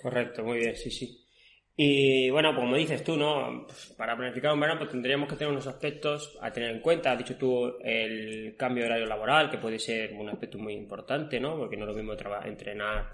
Correcto, 0.00 0.44
muy 0.44 0.58
bien, 0.58 0.76
sí, 0.76 0.88
sí. 0.88 1.26
Y 1.74 2.30
bueno, 2.30 2.54
como 2.54 2.76
dices 2.76 3.02
tú, 3.02 3.16
¿no? 3.16 3.64
Pues, 3.66 3.92
para 3.98 4.16
planificar 4.16 4.52
un 4.52 4.60
verano, 4.60 4.78
pues 4.78 4.92
tendríamos 4.92 5.28
que 5.28 5.34
tener 5.34 5.50
unos 5.50 5.66
aspectos 5.66 6.38
a 6.40 6.52
tener 6.52 6.70
en 6.70 6.80
cuenta. 6.80 7.10
Has 7.10 7.18
dicho 7.18 7.36
tú 7.36 7.76
el 7.82 8.54
cambio 8.56 8.84
de 8.84 8.90
horario 8.90 9.06
laboral, 9.06 9.50
que 9.50 9.58
puede 9.58 9.80
ser 9.80 10.12
un 10.12 10.28
aspecto 10.28 10.58
muy 10.58 10.74
importante, 10.74 11.40
¿no? 11.40 11.56
Porque 11.56 11.76
no 11.76 11.86
es 11.86 11.88
lo 11.88 11.96
mismo 11.96 12.12
entrenar 12.44 13.10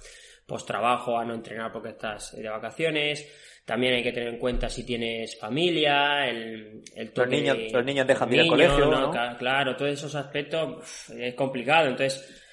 post 0.47 0.67
trabajo 0.67 1.19
a 1.19 1.25
no 1.25 1.35
entrenar 1.35 1.73
porque 1.73 1.91
estás 1.91 2.37
de 2.37 2.49
vacaciones. 2.49 3.63
También 3.65 3.95
hay 3.95 4.03
que 4.03 4.13
tener 4.13 4.29
en 4.29 4.39
cuenta 4.39 4.69
si 4.69 4.85
tienes 4.85 5.39
familia, 5.39 6.29
el, 6.29 6.83
el 6.95 7.13
los, 7.15 7.29
niños, 7.29 7.57
los 7.73 7.85
niños 7.85 8.07
dejan 8.07 8.29
de 8.29 8.37
ir 8.37 8.43
al 8.43 8.49
colegio, 8.49 8.85
¿no? 8.87 9.11
Claro, 9.39 9.77
todos 9.77 9.93
esos 9.93 10.15
aspectos 10.15 11.11
es 11.11 11.35
complicado. 11.35 11.89
Entonces, 11.89 12.48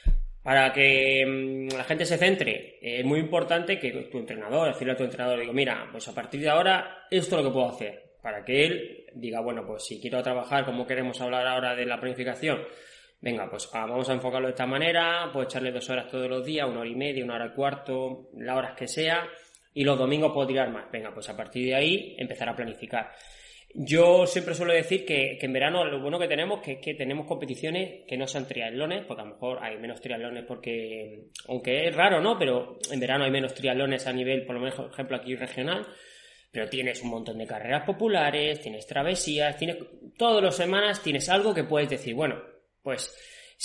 para 0.46 0.72
que 0.72 1.26
mm, 1.26 1.76
la 1.76 1.84
gente 1.86 2.06
se 2.06 2.20
centre, 2.20 2.78
es 2.80 3.04
muy 3.04 3.20
importante 3.20 3.80
que 3.80 3.90
tu 4.12 4.20
entrenador, 4.20 4.68
decirle 4.68 4.94
a 4.94 4.96
tu 4.96 5.04
entrenador, 5.04 5.40
digo, 5.40 5.54
mira, 5.54 5.90
pues 5.92 6.08
a 6.08 6.14
partir 6.14 6.40
de 6.40 6.50
ahora 6.50 7.08
esto 7.10 7.36
es 7.36 7.44
lo 7.44 7.50
que 7.50 7.54
puedo 7.54 7.70
hacer, 7.70 8.12
para 8.22 8.46
que 8.46 8.64
él 8.64 9.06
diga, 9.16 9.40
bueno, 9.40 9.66
pues 9.66 9.86
si 9.86 10.00
quiero 10.00 10.22
trabajar 10.22 10.64
como 10.64 10.86
queremos 10.86 11.20
hablar 11.20 11.48
ahora 11.48 11.76
de 11.76 11.88
la 11.88 12.00
planificación, 12.00 12.62
venga, 13.20 13.50
pues 13.50 13.68
ah, 13.74 13.88
vamos 13.88 14.08
a 14.08 14.14
enfocarlo 14.14 14.48
de 14.48 14.52
esta 14.52 14.68
manera, 14.68 15.32
puedo 15.34 15.48
echarle 15.48 15.72
dos 15.72 15.90
horas 15.90 16.12
todos 16.12 16.30
los 16.30 16.46
días, 16.46 16.70
una 16.70 16.82
hora 16.82 16.90
y 16.90 16.96
media, 16.96 17.26
una 17.26 17.38
hora 17.38 17.48
y 17.48 17.56
cuarto, 17.56 18.30
las 18.38 18.56
horas 18.56 18.76
que 18.78 18.88
sea, 18.88 19.28
y 19.74 19.84
los 19.84 19.98
domingos 19.98 20.32
puedo 20.32 20.46
tirar 20.46 20.70
más, 20.70 20.92
venga, 20.92 21.12
pues 21.12 21.28
a 21.28 21.36
partir 21.36 21.66
de 21.66 21.74
ahí 21.74 22.16
empezar 22.20 22.50
a 22.50 22.56
planificar. 22.56 23.10
Yo 23.78 24.26
siempre 24.26 24.56
suelo 24.56 24.72
decir 24.72 25.06
que, 25.06 25.38
en 25.42 25.52
verano 25.52 25.84
lo 25.84 26.00
bueno 26.00 26.18
que 26.18 26.30
tenemos 26.30 26.62
que 26.62 26.74
es 26.74 26.80
que 26.80 26.94
tenemos 26.94 27.28
competiciones 27.28 28.06
que 28.08 28.16
no 28.16 28.26
son 28.26 28.48
triatlones, 28.48 29.04
porque 29.04 29.22
a 29.22 29.26
lo 29.26 29.34
mejor 29.34 29.60
hay 29.62 29.78
menos 29.78 30.00
triatlones 30.00 30.46
porque, 30.46 31.26
aunque 31.50 31.90
es 31.90 31.94
raro, 31.94 32.22
¿no? 32.22 32.40
Pero 32.40 32.80
en 32.90 33.02
verano 33.02 33.26
hay 33.26 33.32
menos 33.32 33.54
triatlones 33.54 34.08
a 34.08 34.14
nivel, 34.14 34.46
por 34.46 34.56
lo 34.56 34.62
menos, 34.62 34.80
ejemplo, 34.94 35.18
aquí 35.18 35.36
regional. 35.36 35.86
Pero 36.52 36.70
tienes 36.70 37.02
un 37.02 37.10
montón 37.10 37.38
de 37.38 37.46
carreras 37.46 37.84
populares, 37.84 38.62
tienes 38.62 38.88
travesías, 38.88 39.58
tienes, 39.58 39.76
todas 40.18 40.42
las 40.42 40.56
semanas 40.56 41.04
tienes 41.04 41.28
algo 41.28 41.54
que 41.54 41.66
puedes 41.66 41.90
decir, 41.90 42.16
bueno, 42.16 42.42
pues 42.82 43.14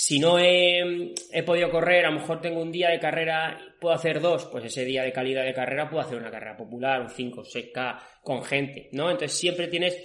si 0.03 0.17
no 0.17 0.39
he, 0.39 1.05
podido 1.45 1.69
correr, 1.69 2.07
a 2.07 2.09
lo 2.09 2.21
mejor 2.21 2.41
tengo 2.41 2.59
un 2.59 2.71
día 2.71 2.89
de 2.89 2.99
carrera, 2.99 3.59
puedo 3.79 3.93
hacer 3.93 4.19
dos, 4.19 4.45
pues 4.45 4.65
ese 4.65 4.83
día 4.83 5.03
de 5.03 5.13
calidad 5.13 5.43
de 5.43 5.53
carrera 5.53 5.91
puedo 5.91 6.01
hacer 6.01 6.17
una 6.17 6.31
carrera 6.31 6.57
popular, 6.57 7.01
un 7.01 7.09
5, 7.11 7.43
6K 7.43 7.99
con 8.23 8.43
gente, 8.43 8.89
¿no? 8.93 9.11
Entonces 9.11 9.37
siempre 9.37 9.67
tienes 9.67 9.95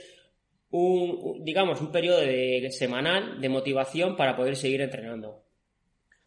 un, 0.69 1.43
digamos, 1.43 1.81
un 1.81 1.91
periodo 1.91 2.21
de, 2.21 2.69
semanal 2.73 3.41
de 3.41 3.49
motivación 3.49 4.17
para 4.17 4.37
poder 4.37 4.57
seguir 4.57 4.83
entrenando. 4.83 5.45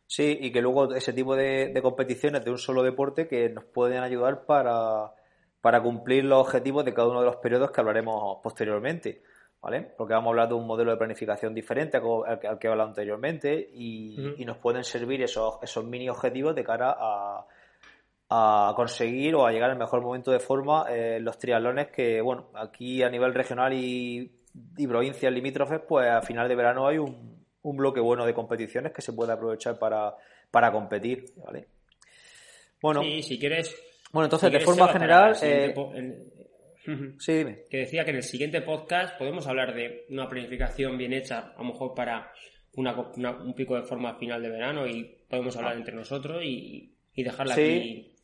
Sí, 0.08 0.40
y 0.42 0.52
que 0.52 0.62
luego 0.64 0.96
ese 0.96 1.14
tipo 1.14 1.36
de, 1.36 1.72
competiciones 1.84 2.44
de 2.44 2.50
un 2.50 2.58
solo 2.58 2.82
deporte 2.82 3.28
que 3.28 3.50
nos 3.50 3.66
pueden 3.66 4.02
ayudar 4.02 4.48
para, 4.48 5.14
para 5.62 5.80
cumplir 5.84 6.26
los 6.26 6.40
objetivos 6.40 6.86
de 6.86 6.96
cada 6.96 7.10
uno 7.10 7.20
de 7.20 7.28
los 7.28 7.36
periodos 7.36 7.70
que 7.70 7.82
hablaremos 7.82 8.40
posteriormente. 8.42 9.22
¿Vale? 9.62 9.82
Porque 9.98 10.14
vamos 10.14 10.28
a 10.28 10.30
hablar 10.32 10.48
de 10.50 10.54
un 10.56 10.68
modelo 10.68 10.92
de 10.92 10.98
planificación 10.98 11.54
diferente 11.54 11.98
al, 11.98 12.60
que 12.60 12.68
he 12.68 12.70
hablado 12.70 12.90
anteriormente 12.90 13.70
y, 13.74 14.36
nos 14.46 14.58
pueden 14.58 14.84
servir 14.84 15.22
esos, 15.22 15.60
esos 15.62 15.86
mini 15.86 16.10
objetivos 16.10 16.56
de 16.56 16.64
cara 16.64 16.96
a, 16.98 17.46
a 18.30 18.74
conseguir 18.76 19.36
o 19.36 19.46
a 19.46 19.52
llegar 19.52 19.70
al 19.70 19.78
mejor 19.78 20.02
momento 20.02 20.32
de 20.32 20.40
forma 20.40 20.86
eh, 20.90 21.20
los 21.20 21.38
triatlones 21.38 21.88
que, 21.88 22.22
bueno, 22.22 22.50
aquí 22.54 23.04
a 23.04 23.10
nivel 23.10 23.34
regional 23.34 23.74
y 23.74 24.40
y 24.78 24.88
provincias 24.88 25.32
limítrofes, 25.32 25.82
pues 25.88 26.10
a 26.10 26.22
final 26.22 26.48
de 26.48 26.56
verano 26.56 26.88
hay 26.88 26.98
un, 26.98 27.46
un 27.62 27.78
bloque 27.78 28.00
bueno 28.00 28.26
de 28.26 28.34
competiciones 28.34 28.92
que 28.92 29.02
se 29.02 29.14
puede 29.14 29.34
aprovechar 29.34 29.78
para, 29.78 30.16
para 30.52 30.72
competir, 30.72 31.26
¿vale? 31.38 31.68
Bueno, 32.82 33.02
sí, 33.02 33.22
si 33.22 33.40
quieres. 33.40 33.76
Bueno, 34.12 34.26
entonces, 34.26 34.52
de 34.52 34.60
forma 34.62 34.88
general. 34.88 35.36
Eh, 35.42 35.74
sí, 37.18 37.34
dime. 37.34 37.64
Que 37.70 37.78
decía 37.78 38.04
que 38.04 38.12
en 38.12 38.18
el 38.18 38.24
siguiente 38.24 38.62
podcast 38.62 39.18
podemos 39.18 39.48
hablar 39.48 39.74
de 39.74 40.06
una 40.10 40.28
planificación 40.28 40.98
bien 40.98 41.14
hecha, 41.14 41.54
a 41.56 41.58
lo 41.60 41.66
mejor 41.66 41.94
para 41.94 42.32
una, 42.74 42.94
un 42.96 43.54
pico 43.54 43.76
de 43.76 43.84
forma 43.84 44.16
final 44.16 44.42
de 44.42 44.50
verano 44.50 44.88
y 44.88 45.04
podemos 45.30 45.56
hablar 45.58 45.76
entre 45.76 45.96
nosotros 45.96 46.44
y, 46.44 46.96
dejarla 47.16 47.54
aquí. 47.54 48.16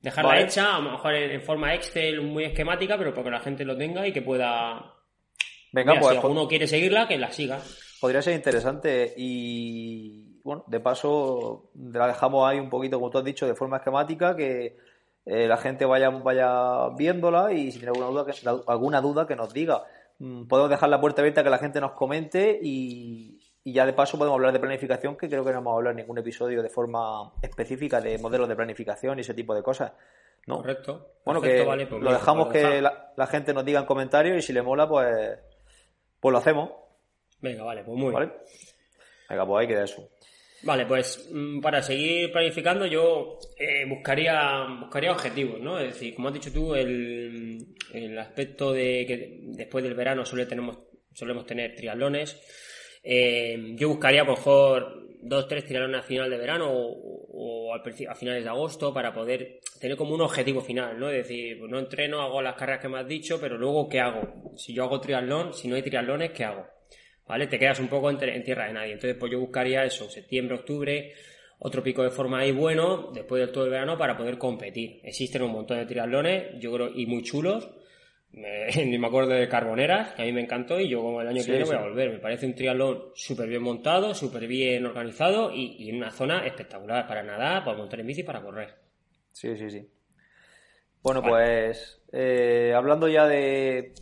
Dejarla 0.00 0.40
hecha, 0.40 0.76
a 0.76 0.80
lo 0.80 0.92
mejor 0.92 1.14
en, 1.14 1.42
forma 1.42 1.74
Excel 1.74 2.20
muy 2.20 2.44
esquemática, 2.44 2.96
pero 2.96 3.12
para 3.12 3.24
que 3.24 3.30
la 3.30 3.40
gente 3.40 3.64
lo 3.64 3.76
tenga 3.76 4.06
y 4.06 4.12
que 4.12 4.22
pueda. 4.22 4.94
Venga, 5.72 5.94
pues. 5.98 6.12
Si 6.12 6.16
alguno 6.16 6.46
quiere 6.46 6.66
seguirla, 6.66 7.08
que 7.08 7.18
la 7.18 7.32
siga. 7.32 7.60
Podría 8.00 8.22
ser 8.22 8.34
interesante 8.34 9.12
y 9.16 10.40
bueno, 10.44 10.64
de 10.68 10.80
paso 10.80 11.70
la 11.74 12.06
dejamos 12.06 12.48
ahí 12.48 12.60
un 12.60 12.70
poquito, 12.70 12.98
como 12.98 13.10
tú 13.10 13.18
has 13.18 13.24
dicho, 13.24 13.46
de 13.46 13.56
forma 13.56 13.78
esquemática, 13.78 14.36
que 14.36 14.76
eh, 15.30 15.46
la 15.46 15.58
gente 15.58 15.84
vaya, 15.84 16.08
vaya 16.08 16.88
viéndola 16.96 17.52
y 17.52 17.70
si 17.70 17.78
tiene 17.78 17.90
alguna 17.90 18.08
duda, 18.08 18.24
que, 18.24 18.48
alguna 18.66 19.00
duda 19.02 19.26
que 19.26 19.36
nos 19.36 19.52
diga. 19.52 19.84
Mm, 20.20 20.46
podemos 20.46 20.70
dejar 20.70 20.88
la 20.88 21.02
puerta 21.02 21.20
abierta 21.20 21.44
que 21.44 21.50
la 21.50 21.58
gente 21.58 21.82
nos 21.82 21.92
comente 21.92 22.58
y, 22.62 23.38
ya 23.62 23.84
de 23.84 23.92
paso 23.92 24.16
podemos 24.16 24.36
hablar 24.36 24.54
de 24.54 24.60
planificación, 24.60 25.18
que 25.18 25.28
creo 25.28 25.44
que 25.44 25.52
no 25.52 25.58
hemos 25.58 25.76
hablado 25.76 25.90
en 25.90 25.98
ningún 25.98 26.16
episodio 26.16 26.62
de 26.62 26.70
forma 26.70 27.30
específica 27.42 28.00
de 28.00 28.16
modelos 28.16 28.48
de 28.48 28.56
planificación 28.56 29.18
y 29.18 29.20
ese 29.20 29.34
tipo 29.34 29.54
de 29.54 29.62
cosas. 29.62 29.92
¿no? 30.46 30.56
Correcto. 30.56 31.16
Bueno, 31.26 31.42
que 31.42 31.62
pues 31.62 32.02
lo 32.02 32.10
dejamos 32.10 32.48
que 32.48 32.80
la, 32.80 33.26
gente 33.26 33.52
nos 33.52 33.66
diga 33.66 33.80
en 33.80 33.86
comentarios 33.86 34.38
y 34.38 34.40
si 34.40 34.54
le 34.54 34.62
mola, 34.62 34.88
pues, 34.88 35.38
pues 36.20 36.32
lo 36.32 36.38
hacemos. 36.38 36.70
Venga, 37.42 37.64
vale, 37.64 37.84
pues 37.84 37.98
muy 37.98 38.14
bien. 38.16 38.32
Venga, 39.28 39.46
pues 39.46 39.60
ahí 39.60 39.68
queda 39.68 39.84
eso. 39.84 40.08
Vale, 40.62 40.86
pues 40.86 41.28
mm, 41.32 41.60
para 41.60 41.82
seguir 41.82 42.32
planificando 42.32 42.84
yo 42.86 43.38
eh, 43.56 43.84
buscaría, 43.88 44.66
buscaría 44.80 45.12
objetivos, 45.12 45.60
¿no? 45.60 45.78
Es 45.78 45.94
decir, 45.94 46.14
como 46.14 46.28
has 46.28 46.34
dicho 46.34 46.52
tú, 46.52 46.74
el, 46.74 47.66
aspecto 48.18 48.72
de 48.72 49.04
que 49.06 49.38
después 49.56 49.84
del 49.84 49.94
verano 49.94 50.24
suele 50.24 50.46
tenemos, 50.46 50.78
solemos 51.14 51.46
tener 51.46 51.74
triatlones. 51.74 52.40
Eh, 53.02 53.74
yo 53.76 53.88
buscaría, 53.88 54.24
por 54.24 54.36
mejor, 54.36 55.08
dos, 55.22 55.46
tres 55.46 55.64
triatlones 55.64 56.00
a 56.00 56.02
final 56.02 56.28
de 56.28 56.36
verano 56.36 56.68
o, 56.70 57.74
a, 57.74 58.14
finales 58.14 58.42
de 58.42 58.50
agosto 58.50 58.92
para 58.92 59.12
poder 59.12 59.60
tener 59.80 59.96
como 59.96 60.14
un 60.14 60.22
objetivo 60.22 60.60
final, 60.60 60.98
¿no? 60.98 61.08
Es 61.10 61.28
decir, 61.28 61.58
pues 61.58 61.70
no 61.70 61.78
entreno, 61.78 62.20
hago 62.20 62.42
las 62.42 62.56
carreras 62.56 62.82
que 62.82 62.88
me 62.88 62.98
has 62.98 63.06
dicho, 63.06 63.38
pero 63.40 63.56
luego, 63.56 63.88
¿qué 63.88 64.00
hago? 64.00 64.52
Si 64.56 64.74
yo 64.74 64.84
hago 64.84 65.00
triatlón, 65.00 65.54
si 65.54 65.68
no 65.68 65.76
hay 65.76 65.82
triatlones, 65.82 66.32
¿qué 66.32 66.44
hago? 66.44 66.66
¿Vale? 67.28 67.46
Te 67.46 67.58
quedas 67.58 67.78
un 67.78 67.88
poco 67.88 68.10
en, 68.10 68.42
tierra 68.42 68.66
de 68.66 68.72
nadie. 68.72 68.92
Entonces, 68.94 69.16
pues 69.18 69.30
yo 69.30 69.38
buscaría 69.38 69.84
eso, 69.84 70.08
septiembre, 70.10 70.56
octubre, 70.56 71.12
otro 71.58 71.82
pico 71.82 72.02
de 72.02 72.10
forma 72.10 72.40
ahí 72.40 72.52
bueno, 72.52 73.10
después 73.12 73.40
del 73.40 73.52
todo 73.52 73.64
el 73.64 73.70
verano, 73.70 73.98
para 73.98 74.16
poder 74.16 74.38
competir. 74.38 75.00
Existen 75.04 75.42
un 75.42 75.52
montón 75.52 75.78
de 75.78 75.86
triatlones, 75.86 76.58
yo 76.58 76.72
creo, 76.72 76.90
y 76.92 77.06
muy 77.06 77.22
chulos. 77.22 77.68
ni 78.32 78.98
me 78.98 79.06
acuerdo 79.06 79.30
de 79.30 79.48
Carboneras, 79.48 80.12
que 80.12 80.22
a 80.22 80.24
mí 80.24 80.32
me 80.32 80.42
encantó, 80.42 80.78
y 80.78 80.88
yo 80.88 81.02
como 81.02 81.20
el 81.20 81.28
año 81.28 81.42
que 81.44 81.50
viene 81.50 81.64
voy 81.64 81.76
a 81.76 81.80
volver. 81.80 82.10
Me 82.10 82.18
parece 82.18 82.46
un 82.46 82.54
triatlón 82.54 83.10
súper 83.14 83.48
bien 83.48 83.62
montado, 83.62 84.14
súper 84.14 84.46
bien 84.46 84.86
organizado 84.86 85.52
y, 85.52 85.88
en 85.88 85.96
una 85.96 86.10
zona 86.10 86.46
espectacular 86.46 87.06
para 87.06 87.22
nadar, 87.22 87.64
para 87.64 87.76
montar 87.76 88.00
en 88.00 88.06
bici 88.06 88.20
y 88.20 88.24
para 88.24 88.42
correr. 88.42 88.74
Sí, 89.32 89.56
sí, 89.56 89.70
sí. 89.70 89.88
Bueno, 91.02 91.22
pues 91.22 92.02
eh, 92.12 92.72
hablando 92.74 93.08
ya 93.08 93.26
de, 93.26 93.94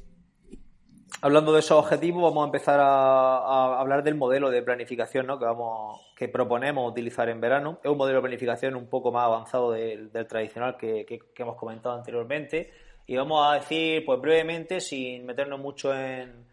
hablando 1.21 1.53
de 1.53 1.61
esos 1.61 1.79
objetivos, 1.79 2.23
vamos 2.23 2.45
a 2.45 2.47
empezar 2.47 2.81
a, 2.81 3.81
hablar 3.81 4.03
del 4.03 4.15
modelo 4.15 4.51
de 4.51 4.63
planificación 4.63 5.27
¿no? 5.27 5.39
que, 5.39 5.45
vamos, 5.45 6.01
que 6.17 6.29
proponemos 6.29 6.91
utilizar 6.91 7.29
en 7.29 7.41
verano. 7.41 7.81
Es 7.83 7.91
un 7.91 7.99
modelo 7.99 8.19
de 8.19 8.23
planificación 8.23 8.75
un 8.77 8.89
poco 8.89 9.13
más 9.13 9.25
avanzado 9.25 9.73
del, 9.73 10.11
tradicional 10.29 10.77
que, 10.77 11.07
hemos 11.37 11.57
comentado 11.57 11.95
anteriormente. 11.95 12.73
Y 13.07 13.17
vamos 13.17 13.47
a 13.47 13.55
decir, 13.55 14.05
pues 14.05 14.21
brevemente, 14.21 14.81
sin 14.81 15.25
meternos 15.27 15.61
mucho 15.61 15.95
en, 15.95 16.45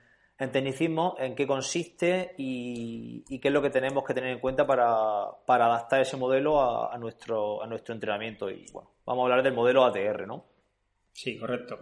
tecnicismo, 0.52 1.16
en 1.20 1.36
qué 1.36 1.48
consiste 1.48 2.36
y, 2.38 3.40
qué 3.40 3.48
es 3.48 3.54
lo 3.54 3.62
que 3.62 3.70
tenemos 3.70 4.04
que 4.04 4.14
tener 4.14 4.32
en 4.32 4.40
cuenta 4.40 4.68
para, 4.68 5.24
adaptar 5.48 6.02
ese 6.02 6.18
modelo 6.18 6.92
a, 6.92 6.98
nuestro, 6.98 7.64
a 7.64 7.68
nuestro 7.68 7.96
entrenamiento. 7.96 8.50
Y 8.50 8.66
bueno, 8.72 8.92
vamos 9.06 9.24
a 9.24 9.26
hablar 9.26 9.44
del 9.44 9.54
modelo 9.54 9.84
ATR, 9.84 10.28
¿no? 10.28 10.46
Sí, 11.12 11.38
correcto. 11.38 11.80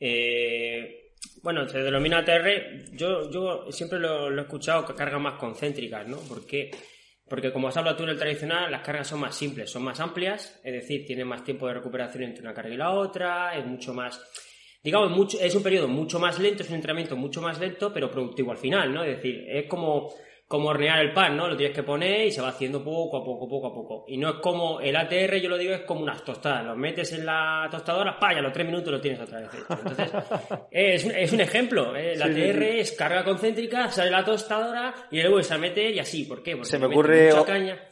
Eh, 0.00 1.07
bueno, 1.42 1.68
se 1.68 1.78
denomina 1.78 2.18
ATR, 2.18 2.92
yo, 2.92 3.30
yo 3.30 3.70
siempre 3.70 3.98
lo, 3.98 4.30
he 4.36 4.40
escuchado 4.40 4.84
que 4.84 4.94
cargas 4.94 5.20
más 5.20 5.38
concéntricas, 5.38 6.06
¿no? 6.06 6.18
Porque, 6.28 6.70
porque 7.28 7.52
como 7.52 7.68
has 7.68 7.76
hablado 7.76 7.96
tú 7.96 8.02
en 8.04 8.10
el 8.10 8.18
tradicional, 8.18 8.70
las 8.70 8.82
cargas 8.82 9.08
son 9.08 9.20
más 9.20 9.36
simples, 9.36 9.70
son 9.70 9.82
más 9.82 10.00
amplias, 10.00 10.60
es 10.64 10.72
decir, 10.72 11.04
tiene 11.06 11.24
más 11.24 11.44
tiempo 11.44 11.66
de 11.66 11.74
recuperación 11.74 12.24
entre 12.24 12.42
una 12.42 12.54
carga 12.54 12.74
y 12.74 12.76
la 12.76 12.90
otra, 12.92 13.56
es 13.56 13.64
mucho 13.66 13.94
más, 13.94 14.20
digamos, 14.82 15.10
mucho, 15.10 15.38
es 15.40 15.54
un 15.54 15.62
periodo 15.62 15.88
mucho 15.88 16.18
más 16.18 16.38
lento, 16.38 16.62
es 16.62 16.68
un 16.68 16.76
entrenamiento 16.76 17.16
mucho 17.16 17.40
más 17.40 17.58
lento, 17.58 17.92
pero 17.92 18.10
productivo 18.10 18.50
al 18.50 18.58
final, 18.58 18.92
¿no? 18.92 19.04
Es 19.04 19.16
decir, 19.16 19.44
es 19.48 19.66
como 19.66 20.12
como 20.48 20.70
hornear 20.70 21.00
el 21.00 21.12
pan, 21.12 21.36
¿no? 21.36 21.46
Lo 21.46 21.56
tienes 21.58 21.76
que 21.76 21.82
poner 21.82 22.26
y 22.26 22.32
se 22.32 22.40
va 22.40 22.48
haciendo 22.48 22.82
poco 22.82 23.18
a 23.18 23.24
poco, 23.24 23.46
poco 23.46 23.66
a 23.66 23.74
poco. 23.74 24.04
Y 24.08 24.16
no 24.16 24.30
es 24.30 24.36
como 24.36 24.80
el 24.80 24.96
ATR, 24.96 25.36
yo 25.36 25.50
lo 25.50 25.58
digo, 25.58 25.74
es 25.74 25.82
como 25.82 26.00
unas 26.00 26.24
tostadas. 26.24 26.64
Los 26.64 26.76
metes 26.78 27.12
en 27.12 27.26
la 27.26 27.68
tostadora, 27.70 28.18
pa, 28.18 28.30
a 28.30 28.40
los 28.40 28.50
tres 28.50 28.64
minutos 28.64 28.90
lo 28.90 28.98
tienes 28.98 29.20
otra 29.20 29.40
vez 29.40 29.50
hecho. 29.52 29.66
Entonces, 29.68 30.10
es, 30.70 31.04
es 31.04 31.32
un 31.34 31.42
ejemplo. 31.42 31.94
¿eh? 31.94 32.14
El 32.14 32.22
ATR 32.22 32.62
es 32.62 32.92
carga 32.92 33.24
concéntrica, 33.24 33.90
sale 33.90 34.10
la 34.10 34.24
tostadora 34.24 34.94
y 35.10 35.20
luego 35.20 35.42
se 35.42 35.58
mete 35.58 35.90
y 35.90 35.98
así. 35.98 36.24
¿Por 36.24 36.42
qué? 36.42 36.52
Porque 36.52 36.70
se 36.70 36.78
me 36.78 36.86
ocurre, 36.86 37.30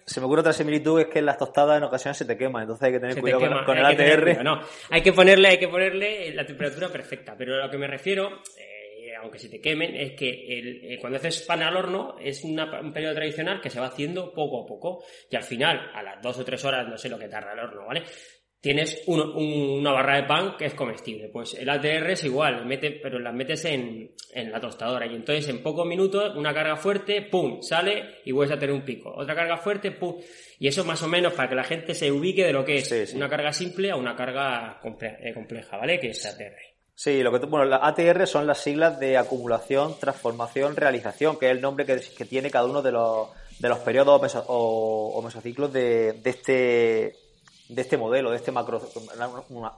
se 0.07 0.21
me 0.21 0.27
ocurre 0.27 0.41
otra 0.41 0.55
similitud, 0.55 0.99
es 0.99 1.09
que 1.09 1.21
las 1.21 1.37
tostadas 1.37 1.77
en 1.77 1.85
ocasiones 1.85 2.17
se 2.17 2.25
te 2.25 2.39
queman, 2.39 2.63
entonces 2.63 2.87
hay 2.87 2.93
que 2.93 3.01
tener 3.01 3.21
cuidado 3.21 3.67
con, 3.67 3.77
el 3.77 3.85
ATR. 3.85 4.43
no, 4.43 4.61
hay 4.89 5.03
que 5.03 5.13
ponerle, 5.13 5.49
hay 5.49 5.59
que 5.59 5.69
ponerle 5.69 6.33
la 6.33 6.47
temperatura 6.47 6.89
perfecta. 6.89 7.35
Pero 7.37 7.57
a 7.57 7.67
lo 7.67 7.71
que 7.71 7.77
me 7.77 7.87
refiero... 7.87 8.41
Eh, 8.59 8.76
aunque 9.21 9.39
se 9.39 9.49
te 9.49 9.61
quemen, 9.61 9.95
es 9.95 10.13
que 10.13 10.29
eh, 10.29 10.99
cuando 11.01 11.19
haces 11.19 11.43
pan 11.43 11.63
al 11.63 11.77
horno 11.77 12.17
es 12.21 12.43
un 12.45 12.93
periodo 12.93 13.15
tradicional 13.15 13.61
que 13.61 13.71
se 13.71 13.81
va 13.81 13.87
haciendo 13.87 14.33
poco 14.33 14.63
a 14.63 14.67
poco 14.67 15.05
y 15.31 15.37
al 15.37 15.43
final, 15.43 15.91
a 15.95 16.03
las 16.03 16.23
dos 16.23 16.39
o 16.39 16.45
tres 16.45 16.65
horas, 16.65 16.89
no 16.89 16.97
sé 16.97 17.09
lo 17.09 17.19
que 17.19 17.29
tarda 17.29 17.53
el 17.53 17.59
horno, 17.59 17.87
¿vale? 17.87 18.03
Tienes 18.61 19.05
una 19.07 19.93
barra 19.93 20.17
de 20.17 20.25
pan 20.25 20.57
que 20.59 20.65
es 20.65 20.75
comestible. 20.75 21.29
Pues 21.29 21.55
el 21.55 21.69
ATR 21.69 22.11
es 22.11 22.25
igual, 22.25 22.67
mete, 22.67 22.99
pero 23.01 23.21
las 23.21 23.33
metes 23.33 23.65
en, 23.67 24.11
la 24.35 24.61
tostadora 24.61 25.07
y 25.07 25.15
entonces 25.15 25.49
en 25.49 25.63
pocos 25.63 25.87
minutos 25.87 26.35
una 26.35 26.53
carga 26.53 26.75
fuerte, 26.75 27.23
¡pum!, 27.23 27.63
sale 27.63 28.17
y 28.25 28.33
vuelves 28.33 28.57
a 28.57 28.59
tener 28.59 28.75
un 28.75 28.85
pico. 28.85 29.13
Otra 29.15 29.37
carga 29.37 29.57
fuerte, 29.59 29.93
¡pum! 29.93 30.17
Y 30.59 30.67
eso 30.67 30.85
más 30.85 31.01
o 31.05 31.09
menos 31.09 31.35
para 31.35 31.49
que 31.49 31.55
la 31.55 31.63
gente 31.63 31.95
se 31.95 32.11
ubique 32.11 32.45
de 32.45 32.53
lo 32.53 32.65
que 32.65 32.79
es 32.79 33.15
una 33.15 33.29
carga 33.29 33.53
simple 33.53 33.91
a 33.93 33.97
una 33.97 34.17
carga 34.17 34.81
eh, 35.01 35.33
compleja, 35.33 35.77
¿vale? 35.77 36.01
Que 36.01 36.09
es 36.09 36.27
ATR. 36.27 36.76
Sí, 36.99 37.23
lo 37.23 37.31
que 37.31 37.45
bueno, 37.45 37.67
las 37.67 37.81
ATR 37.83 38.27
son 38.27 38.47
las 38.47 38.57
siglas 38.57 38.99
de 38.99 39.19
acumulación, 39.19 39.99
transformación, 40.01 40.77
realización, 40.77 41.39
que 41.39 41.45
es 41.45 41.53
el 41.53 41.61
nombre 41.61 41.85
que, 41.85 42.25
tiene 42.25 42.51
cada 42.51 42.65
uno 42.65 42.81
de 42.81 42.91
los, 42.91 43.29
de 43.59 43.69
los 43.69 43.81
periodos 43.81 44.35
o, 44.47 45.21
mesociclos 45.23 45.71
de, 45.75 46.19
este 46.25 47.15
de 47.69 47.83
este 47.83 47.99
modelo, 47.99 48.31
de 48.31 48.37
este 48.37 48.51
macro. 48.51 48.81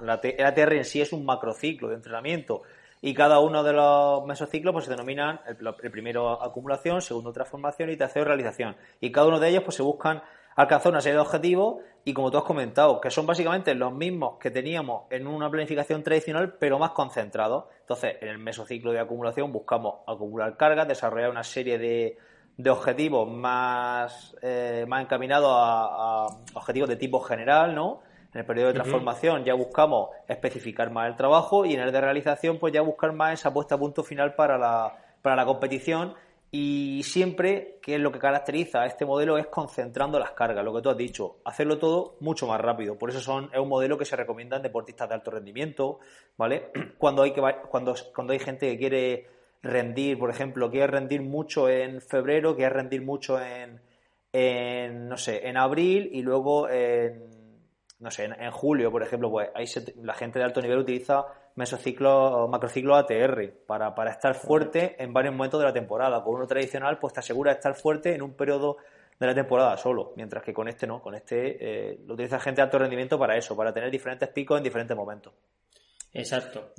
La, 0.01 0.21
el 0.23 0.47
ATR 0.47 0.75
en 0.75 0.85
sí 0.85 1.01
es 1.01 1.13
un 1.13 1.25
macrociclo 1.25 1.89
de 1.89 1.97
entrenamiento 1.97 2.63
y 3.03 3.13
cada 3.15 3.41
uno 3.41 3.65
de 3.65 3.73
los 3.73 4.25
mesociclos 4.25 4.73
pues 4.73 4.85
se 4.85 4.93
denominan 4.93 5.41
el, 5.49 5.57
el 5.83 5.91
primero 5.91 6.41
acumulación, 6.41 7.03
segundo 7.03 7.33
transformación 7.33 7.91
y 7.91 7.97
tercero 7.97 8.27
realización. 8.27 8.77
Y 9.01 9.11
cada 9.11 9.27
uno 9.27 9.41
de 9.41 9.49
ellos 9.49 9.65
pues 9.65 9.75
se 9.75 9.83
buscan 9.83 10.23
alcanzar 10.59 10.91
una 10.91 11.01
serie 11.01 11.15
de 11.15 11.21
objetivos 11.21 11.77
y 12.05 12.13
como 12.13 12.33
tú 12.33 12.39
has 12.39 12.43
comentado, 12.43 13.01
que 13.01 13.13
son 13.13 13.27
básicamente 13.27 13.77
los 13.77 13.93
mismos 13.93 14.39
que 14.41 14.51
teníamos 14.51 15.05
en 15.09 15.29
una 15.29 15.49
planificación 15.49 16.03
tradicional, 16.03 16.55
pero 16.59 16.81
más 16.81 16.91
concentrados. 16.91 17.67
Entonces, 17.83 18.17
en 18.21 18.29
el 18.29 18.39
mesociclo 18.39 18.91
de 18.91 18.99
acumulación 18.99 19.53
buscamos 19.53 20.01
acumular 20.05 20.57
cargas, 20.57 20.89
desarrollar 20.89 21.31
una 21.31 21.45
serie 21.45 21.79
de, 21.79 22.19
objetivos 22.69 23.31
más, 23.31 24.35
eh, 24.43 24.85
más 24.89 25.05
encaminados 25.05 25.49
a, 25.49 26.27
objetivos 26.55 26.89
de 26.89 26.97
tipo 26.97 27.21
general, 27.21 27.73
¿no? 27.73 28.01
En 28.35 28.41
el 28.41 28.45
periodo 28.45 28.69
de 28.69 28.75
transformación 28.75 29.45
ya 29.45 29.55
buscamos 29.55 30.11
especificar 30.27 30.91
más 30.91 31.09
el 31.09 31.15
trabajo 31.15 31.65
y 31.67 31.75
en 31.75 31.81
el 31.81 31.93
de 31.93 32.01
realización 32.01 32.59
pues 32.59 32.73
ya 32.73 32.83
buscar 32.83 33.13
más 33.13 33.35
esa 33.35 33.55
puesta 33.55 33.77
a 33.77 33.79
punto 33.79 34.03
final 34.03 34.35
para 34.35 34.59
la, 34.59 34.97
para 35.23 35.37
la 35.37 35.47
competición 35.47 36.15
y 36.51 37.03
siempre, 37.05 37.79
que 37.83 37.97
es 37.97 38.01
lo 38.01 38.11
que 38.11 38.19
caracteriza 38.19 38.83
a 38.83 38.87
este 38.87 39.05
modelo, 39.05 39.37
es 39.37 39.49
concentrando 39.49 40.19
las 40.19 40.31
cargas, 40.31 40.65
lo 40.65 40.75
que 40.75 40.81
tú 40.81 40.89
has 40.89 40.97
dicho, 40.97 41.41
hacerlo 41.45 41.79
todo 41.79 42.17
mucho 42.21 42.47
más 42.47 42.61
rápido. 42.61 42.99
Por 42.99 43.11
eso 43.11 43.21
son, 43.21 43.51
es 43.53 43.61
un 43.61 43.69
modelo 43.69 43.99
que 43.99 44.07
se 44.07 44.17
recomienda 44.17 44.57
en 44.57 44.63
deportistas 44.63 45.09
de 45.09 45.15
alto 45.15 45.31
rendimiento, 45.31 45.99
¿vale? 46.39 46.71
Cuando 46.99 47.23
hay, 47.23 47.33
que, 47.33 47.43
cuando, 47.69 47.95
cuando 48.15 48.33
hay 48.33 48.39
gente 48.39 48.71
que 48.71 48.79
quiere 48.79 49.27
rendir, 49.63 50.19
por 50.19 50.31
ejemplo, 50.31 50.71
quiere 50.71 50.87
rendir 50.87 51.21
mucho 51.21 51.69
en 51.69 52.01
febrero, 52.01 52.57
quiere 52.57 52.71
rendir 52.71 53.03
mucho 53.03 53.41
en, 53.43 53.83
en 54.33 55.09
no 55.09 55.19
sé, 55.19 55.49
en 55.49 55.57
abril 55.57 56.09
y 56.13 56.23
luego 56.23 56.69
en, 56.69 57.39
no 57.99 58.11
sé, 58.11 58.25
en, 58.25 58.51
julio, 58.53 58.91
por 58.91 59.03
ejemplo, 59.03 59.31
pues 59.31 59.49
ahí 59.55 59.67
la 60.03 60.15
gente 60.15 60.39
de 60.39 60.45
alto 60.45 60.63
nivel 60.63 60.79
utiliza 60.79 61.27
mesociclo, 61.59 62.47
macrociclo 62.49 62.95
ATR 62.95 63.53
para, 63.67 63.93
para 63.93 64.13
estar 64.13 64.37
fuerte 64.37 64.95
en 65.03 65.13
varios 65.13 65.35
momentos 65.35 65.59
de 65.59 65.67
la 65.67 65.73
temporada. 65.73 66.23
Con 66.23 66.37
uno 66.37 66.47
tradicional, 66.47 66.99
pues 67.01 67.13
te 67.13 67.21
asegura 67.21 67.51
estar 67.51 67.75
fuerte 67.75 68.15
en 68.15 68.23
un 68.23 68.35
periodo 68.35 68.77
de 69.19 69.27
la 69.27 69.35
temporada 69.35 69.77
solo, 69.77 70.13
mientras 70.17 70.45
que 70.45 70.55
con 70.55 70.69
este 70.69 70.87
no, 70.87 71.03
con 71.03 71.17
este 71.17 71.57
eh, 71.61 71.99
lo 72.07 72.15
utiliza 72.15 72.39
gente 72.39 72.61
de 72.61 72.67
alto 72.67 72.79
rendimiento 72.79 73.19
para 73.19 73.37
eso, 73.37 73.57
para 73.57 73.75
tener 73.75 73.91
diferentes 73.91 74.29
picos 74.29 74.57
en 74.59 74.63
diferentes 74.63 74.97
momentos. 74.97 75.33
Exacto. 76.13 76.75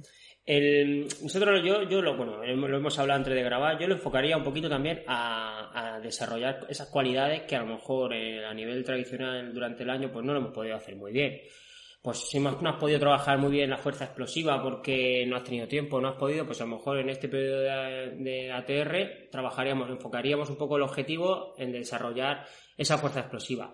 nosotros, 0.48 1.62
yo, 1.62 1.84
yo 1.84 2.02
lo, 2.02 2.16
bueno, 2.16 2.38
lo 2.38 2.78
hemos 2.78 2.98
hablado 2.98 3.18
antes 3.18 3.34
de 3.34 3.44
grabar, 3.44 3.78
yo 3.78 3.88
lo 3.88 3.96
enfocaría 3.96 4.38
un 4.38 4.46
poquito 4.46 4.70
también 4.70 5.04
a, 5.08 6.00
desarrollar 6.02 6.66
esas 6.70 6.88
cualidades 6.88 7.42
que 7.42 7.58
a 7.58 7.60
lo 7.60 7.76
mejor 7.76 8.14
eh, 8.14 8.46
a 8.46 8.54
nivel 8.54 8.86
tradicional 8.86 9.54
durante 9.54 9.84
el 9.84 9.90
año 9.90 10.10
pues 10.10 10.24
no 10.24 10.32
lo 10.32 10.40
hemos 10.40 10.54
podido 10.54 10.78
hacer 10.78 10.96
muy 10.96 11.12
bien 11.12 11.42
pues 12.02 12.30
si 12.30 12.40
no 12.40 12.50
has 12.50 12.78
podido 12.78 13.00
trabajar 13.00 13.38
muy 13.38 13.52
bien 13.52 13.70
la 13.70 13.78
fuerza 13.78 14.06
explosiva 14.06 14.62
porque 14.64 15.26
no 15.28 15.36
has 15.36 15.44
tenido 15.44 15.68
tiempo, 15.68 16.00
no 16.00 16.10
has 16.10 16.16
podido, 16.16 16.46
pues 16.46 16.62
a 16.62 16.64
lo 16.64 16.78
mejor 16.78 17.00
en 17.00 17.10
este 17.10 17.28
periodo 17.28 17.60
de, 17.60 18.52
ATR 18.52 19.30
trabajaríamos, 19.30 19.90
enfocaríamos 19.90 20.50
un 20.50 20.56
poco 20.56 20.78
el 20.78 20.84
objetivo 20.84 21.56
en 21.58 21.74
desarrollar 21.74 22.46
esa 22.78 22.98
fuerza 22.98 23.22
explosiva. 23.22 23.74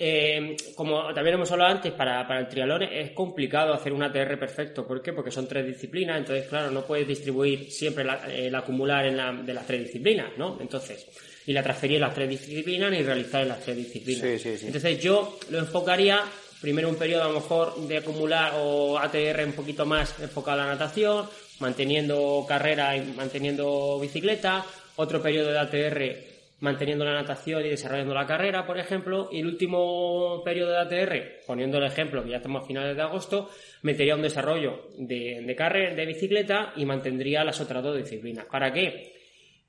Eh, 0.00 0.56
como 0.76 1.12
también 1.12 1.34
hemos 1.34 1.50
hablado 1.50 1.72
antes, 1.72 1.92
para, 1.92 2.22
el 2.38 2.48
triatlón 2.48 2.84
es 2.84 3.10
complicado 3.10 3.74
hacer 3.74 3.92
un 3.92 4.02
ATR 4.02 4.38
perfecto. 4.38 4.86
¿Por 4.86 5.02
qué? 5.02 5.12
Porque 5.12 5.32
son 5.32 5.46
tres 5.46 5.66
disciplinas, 5.66 6.18
entonces, 6.18 6.46
claro, 6.46 6.70
no 6.70 6.86
puedes 6.86 7.06
distribuir 7.06 7.70
siempre 7.70 8.06
el 8.30 8.54
acumular 8.54 9.04
en 9.06 9.16
la, 9.16 9.32
de 9.32 9.52
las 9.52 9.66
tres 9.66 9.82
disciplinas, 9.82 10.38
¿no? 10.38 10.56
Entonces, 10.58 11.06
y 11.44 11.52
la 11.52 11.62
transferir 11.62 11.96
en 11.96 12.02
las 12.02 12.14
tres 12.14 12.30
disciplinas 12.30 12.90
ni 12.92 13.02
realizar 13.02 13.42
en 13.42 13.48
las 13.48 13.60
tres 13.60 13.76
disciplinas. 13.76 14.22
Sí, 14.22 14.38
sí, 14.38 14.56
sí. 14.56 14.66
Entonces, 14.66 15.02
yo 15.02 15.38
lo 15.50 15.58
enfocaría 15.58 16.22
primero 16.60 16.88
un 16.88 16.96
periodo 16.96 17.24
a 17.24 17.28
lo 17.28 17.34
mejor 17.34 17.76
de 17.86 17.98
acumular 17.98 18.52
o 18.56 18.98
ATR 18.98 19.44
un 19.44 19.52
poquito 19.52 19.86
más 19.86 20.18
enfocado 20.20 20.60
a 20.60 20.64
la 20.64 20.72
natación, 20.72 21.28
manteniendo 21.60 22.44
carrera 22.48 22.96
y 22.96 23.02
manteniendo 23.12 23.98
bicicleta, 24.00 24.64
otro 24.96 25.22
periodo 25.22 25.52
de 25.52 25.58
ATR 25.58 26.28
manteniendo 26.60 27.04
la 27.04 27.14
natación 27.14 27.64
y 27.64 27.68
desarrollando 27.68 28.14
la 28.14 28.26
carrera, 28.26 28.66
por 28.66 28.78
ejemplo, 28.78 29.28
y 29.30 29.40
el 29.40 29.46
último 29.46 30.42
periodo 30.44 30.72
de 30.72 30.78
ATR, 30.78 31.44
poniendo 31.46 31.78
el 31.78 31.84
ejemplo 31.84 32.22
que 32.22 32.30
ya 32.30 32.38
estamos 32.38 32.64
a 32.64 32.66
finales 32.66 32.96
de 32.96 33.02
agosto, 33.02 33.50
metería 33.82 34.16
un 34.16 34.22
desarrollo 34.22 34.88
de, 34.98 35.54
carrera, 35.56 35.94
de 35.94 36.06
bicicleta 36.06 36.72
y 36.76 36.84
mantendría 36.84 37.44
las 37.44 37.60
otras 37.60 37.82
dos 37.82 37.96
disciplinas. 37.96 38.46
¿Para 38.46 38.72
qué? 38.72 39.14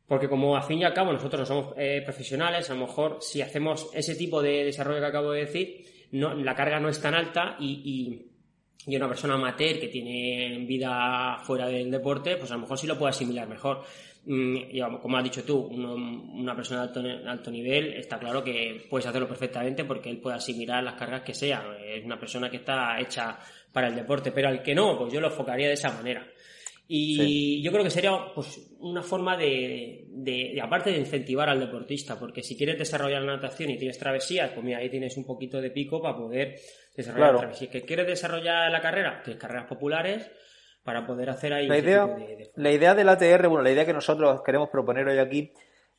Porque 0.08 0.28
como 0.28 0.58
a 0.58 0.64
fin 0.64 0.80
y 0.80 0.84
al 0.84 0.94
cabo 0.94 1.14
nosotros 1.14 1.42
no 1.42 1.46
somos 1.46 1.74
eh, 1.78 2.02
profesionales, 2.04 2.70
a 2.70 2.74
lo 2.74 2.88
mejor 2.88 3.20
si 3.22 3.42
hacemos 3.42 3.90
ese 3.94 4.16
tipo 4.16 4.42
de 4.42 4.64
desarrollo 4.64 5.00
que 5.00 5.06
acabo 5.06 5.32
de 5.32 5.42
decir, 5.42 5.86
no, 6.12 6.34
la 6.34 6.56
carga 6.56 6.80
no 6.80 6.90
es 6.90 7.02
tan 7.02 7.14
alta 7.14 7.58
y, 7.60 8.26
una 8.88 9.08
persona 9.08 9.36
amateur 9.36 9.80
que 9.80 9.88
tiene 9.88 10.66
vida 10.66 11.38
fuera 11.44 11.68
del 11.68 11.92
deporte, 11.92 12.38
pues 12.38 12.50
a 12.50 12.56
lo 12.56 12.62
mejor 12.62 12.78
sí 12.78 12.88
lo 12.88 12.98
puede 12.98 13.12
asimilar 13.12 13.48
mejor. 13.48 13.84
Mm, 14.26 14.56
y 14.72 14.82
como 15.00 15.18
has 15.18 15.24
dicho 15.24 15.44
tú, 15.44 15.58
una 15.60 16.56
persona 16.56 16.88
de 16.88 17.28
alto, 17.28 17.52
nivel 17.52 17.94
está 17.94 18.18
claro 18.18 18.44
que 18.44 18.88
puedes 18.90 19.06
hacerlo 19.06 19.28
perfectamente 19.28 19.86
porque 19.86 20.10
él 20.10 20.18
puede 20.18 20.38
asimilar 20.38 20.84
las 20.84 20.96
cargas 20.96 21.22
que 21.22 21.34
sean. 21.34 21.76
Es 21.86 22.04
una 22.04 22.20
persona 22.20 22.50
que 22.50 22.58
está 22.58 23.00
hecha 23.00 23.38
para 23.72 23.88
el 23.88 23.96
deporte, 23.96 24.32
pero 24.32 24.50
al 24.50 24.64
que 24.64 24.74
no, 24.74 24.98
pues 24.98 25.14
yo 25.14 25.22
lo 25.22 25.28
enfocaría 25.28 25.68
de 25.68 25.74
esa 25.74 25.92
manera. 25.92 26.26
Y 26.92 27.62
yo 27.62 27.72
creo 27.72 27.84
que 27.84 27.92
sería 27.92 28.34
pues, 28.34 28.76
una 28.80 29.04
forma 29.04 29.38
de, 29.38 30.08
de, 30.10 30.60
aparte 30.60 30.90
de 30.90 30.98
incentivar 30.98 31.48
al 31.48 31.60
deportista, 31.60 32.18
porque 32.18 32.42
si 32.42 32.58
quieres 32.58 32.80
desarrollar 32.80 33.22
la 33.22 33.36
natación 33.36 33.70
y 33.70 33.78
tienes 33.78 34.00
travesías, 34.00 34.50
pues 34.50 34.66
mira, 34.66 34.80
ahí 34.80 34.90
tienes 34.90 35.16
un 35.16 35.24
poquito 35.24 35.62
de 35.62 35.70
pico 35.70 36.02
para 36.02 36.18
poder 36.18 36.56
desarrollar 36.98 37.34
la 37.34 37.40
travesía. 37.42 37.70
¿Que 37.70 37.84
quieres 37.84 38.08
desarrollar 38.08 38.72
la 38.72 38.82
carrera? 38.82 39.22
Tienes 39.24 39.40
carreras 39.40 39.68
populares 39.68 40.32
para 40.84 41.06
poder 41.06 41.30
hacer 41.30 41.54
ahí... 41.54 41.68
La 41.68 41.78
idea, 41.78 42.08
de, 42.08 42.52
la 42.56 42.72
idea 42.72 42.96
del 42.96 43.10
ATR, 43.10 43.48
bueno, 43.50 43.62
la 43.62 43.72
idea 43.72 43.86
que 43.86 43.94
nosotros 43.94 44.42
queremos 44.44 44.70
proponer 44.70 45.08
hoy 45.08 45.20
aquí 45.20 45.54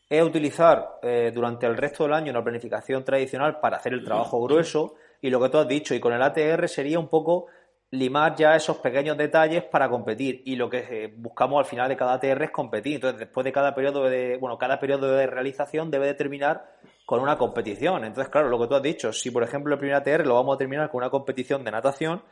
es 0.09 0.23
utilizar 0.25 0.99
eh, 1.05 1.31
durante 1.33 1.67
el 1.67 1.77
resto 1.77 2.03
del 2.03 2.15
año 2.15 2.33
una 2.33 2.43
planificación 2.43 3.05
tradicional 3.05 3.61
para 3.61 3.77
hacer 3.77 3.93
el 3.93 4.03
trabajo 4.03 4.43
grueso 4.43 4.97
y 5.23 5.31
lo 5.31 5.41
que 5.41 5.51
tú 5.51 5.59
has 5.59 5.69
dicho, 5.69 5.95
y 5.95 6.01
con 6.01 6.13
el 6.13 6.23
ATR 6.23 6.69
sería 6.69 6.99
un 6.99 7.07
poco 7.07 7.47
limar 7.93 8.37
ya 8.37 8.55
esos 8.55 8.79
pequeños 8.79 9.17
detalles 9.17 9.65
para 9.65 9.89
competir 9.89 10.43
y 10.45 10.55
lo 10.55 10.71
que 10.71 10.79
eh, 10.79 11.15
buscamos 11.17 11.59
al 11.59 11.65
final 11.65 11.89
de 11.89 11.97
cada 11.97 12.15
ATR 12.15 12.45
es 12.45 12.51
competir. 12.51 12.97
Entonces, 12.97 13.19
después 13.19 13.45
de 13.45 13.53
cada 13.53 13.75
periodo 13.75 14.05
de, 14.05 14.37
bueno, 14.37 14.59
cada 14.59 14.79
periodo 14.79 15.13
de 15.13 15.27
realización 15.27 15.91
debe 15.91 16.07
de 16.07 16.15
terminar 16.15 16.77
con 17.05 17.21
una 17.21 17.37
competición. 17.37 18.05
Entonces, 18.05 18.31
claro, 18.31 18.49
lo 18.49 18.61
que 18.61 18.69
tú 18.69 18.75
has 18.77 18.83
dicho, 18.83 19.13
si 19.13 19.31
por 19.31 19.43
ejemplo 19.43 19.75
el 19.75 19.81
primer 19.81 19.97
ATR 19.97 20.27
lo 20.27 20.35
vamos 20.35 20.55
a 20.55 20.59
terminar 20.59 20.89
con 20.91 20.99
una 20.99 21.11
competición 21.11 21.65
de 21.65 21.73
natación, 21.73 22.23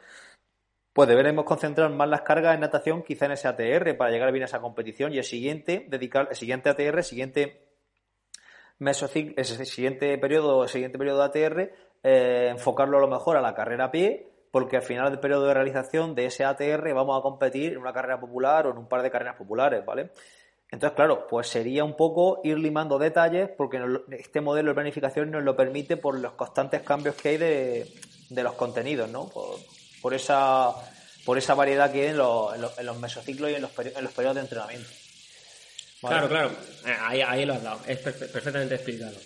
pues 0.92 1.08
deberemos 1.08 1.44
concentrar 1.44 1.90
más 1.90 2.08
las 2.08 2.22
cargas 2.22 2.54
en 2.54 2.60
natación 2.60 3.02
quizá 3.02 3.26
en 3.26 3.32
ese 3.32 3.48
ATR 3.48 3.96
para 3.96 4.10
llegar 4.10 4.30
bien 4.32 4.42
a 4.42 4.46
esa 4.46 4.60
competición 4.60 5.12
y 5.12 5.18
el 5.18 5.24
siguiente, 5.24 5.86
dedicar 5.88 6.28
el 6.30 6.36
siguiente 6.36 6.70
ATR, 6.70 6.98
el 6.98 7.04
siguiente 7.04 7.68
mesociclo, 8.78 9.34
ese 9.36 9.64
siguiente 9.64 10.16
periodo, 10.18 10.62
el 10.62 10.68
siguiente 10.68 10.98
periodo 10.98 11.18
de 11.18 11.24
ATR, 11.24 11.72
eh, 12.04 12.48
enfocarlo 12.50 12.98
a 12.98 13.00
lo 13.00 13.08
mejor 13.08 13.36
a 13.36 13.40
la 13.40 13.54
carrera 13.54 13.86
a 13.86 13.90
pie 13.90 14.27
porque 14.50 14.76
al 14.76 14.82
final 14.82 15.10
del 15.10 15.20
periodo 15.20 15.46
de 15.46 15.54
realización 15.54 16.14
de 16.14 16.26
ese 16.26 16.44
ATR 16.44 16.92
vamos 16.94 17.18
a 17.18 17.22
competir 17.22 17.72
en 17.72 17.78
una 17.78 17.92
carrera 17.92 18.20
popular 18.20 18.66
o 18.66 18.70
en 18.70 18.78
un 18.78 18.88
par 18.88 19.02
de 19.02 19.10
carreras 19.10 19.36
populares, 19.36 19.84
¿vale? 19.84 20.10
Entonces, 20.70 20.96
claro, 20.96 21.26
pues 21.26 21.48
sería 21.48 21.82
un 21.82 21.96
poco 21.96 22.40
ir 22.44 22.58
limando 22.58 22.98
detalles 22.98 23.48
porque 23.56 23.80
este 24.10 24.40
modelo 24.40 24.70
de 24.70 24.74
planificación 24.74 25.30
nos 25.30 25.42
lo 25.42 25.56
permite 25.56 25.96
por 25.96 26.18
los 26.18 26.32
constantes 26.32 26.82
cambios 26.82 27.14
que 27.14 27.28
hay 27.30 27.36
de, 27.38 28.42
los 28.42 28.52
contenidos, 28.54 29.08
¿no? 29.08 29.30
Por, 30.02 30.12
esa, 30.12 30.74
por 31.24 31.38
esa 31.38 31.54
variedad 31.54 31.90
que 31.90 32.02
hay 32.02 32.08
en 32.08 32.18
los, 32.18 32.78
en 32.78 33.00
mesociclos 33.00 33.50
y 33.50 33.54
en 33.54 33.62
los, 33.62 33.70
periodos 33.70 34.34
de 34.34 34.40
entrenamiento. 34.42 34.88
Claro, 36.00 36.28
claro, 36.28 36.50
ahí, 37.00 37.22
ahí 37.22 37.46
lo 37.46 37.54
has 37.54 37.62
dado, 37.62 37.80
es 37.86 37.98
perfectamente 37.98 38.74
explicado. 38.74 39.16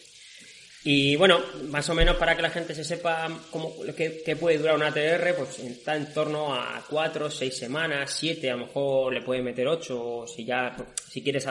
Y 0.85 1.15
bueno, 1.15 1.39
más 1.69 1.89
o 1.91 1.95
menos 1.95 2.17
para 2.17 2.35
que 2.35 2.43
la 2.43 2.51
gente 2.51 2.75
se 2.75 2.83
sepa 2.83 3.29
cómo, 3.53 3.73
qué, 3.97 4.37
puede 4.39 4.59
durar 4.59 4.75
un 4.75 4.83
ATR, 4.83 5.35
pues 5.37 5.61
está 5.61 5.95
en 5.95 6.13
torno 6.13 6.53
a 6.53 6.85
4, 6.91 7.31
6 7.31 7.57
semanas, 7.57 8.13
7, 8.19 8.51
a 8.51 8.57
lo 8.57 8.67
mejor 8.67 9.13
le 9.13 9.23
puede 9.23 9.43
meter 9.43 9.69
8, 9.69 10.25
si 10.27 10.45
ya, 10.45 10.75
si 11.09 11.23
quieres 11.23 11.47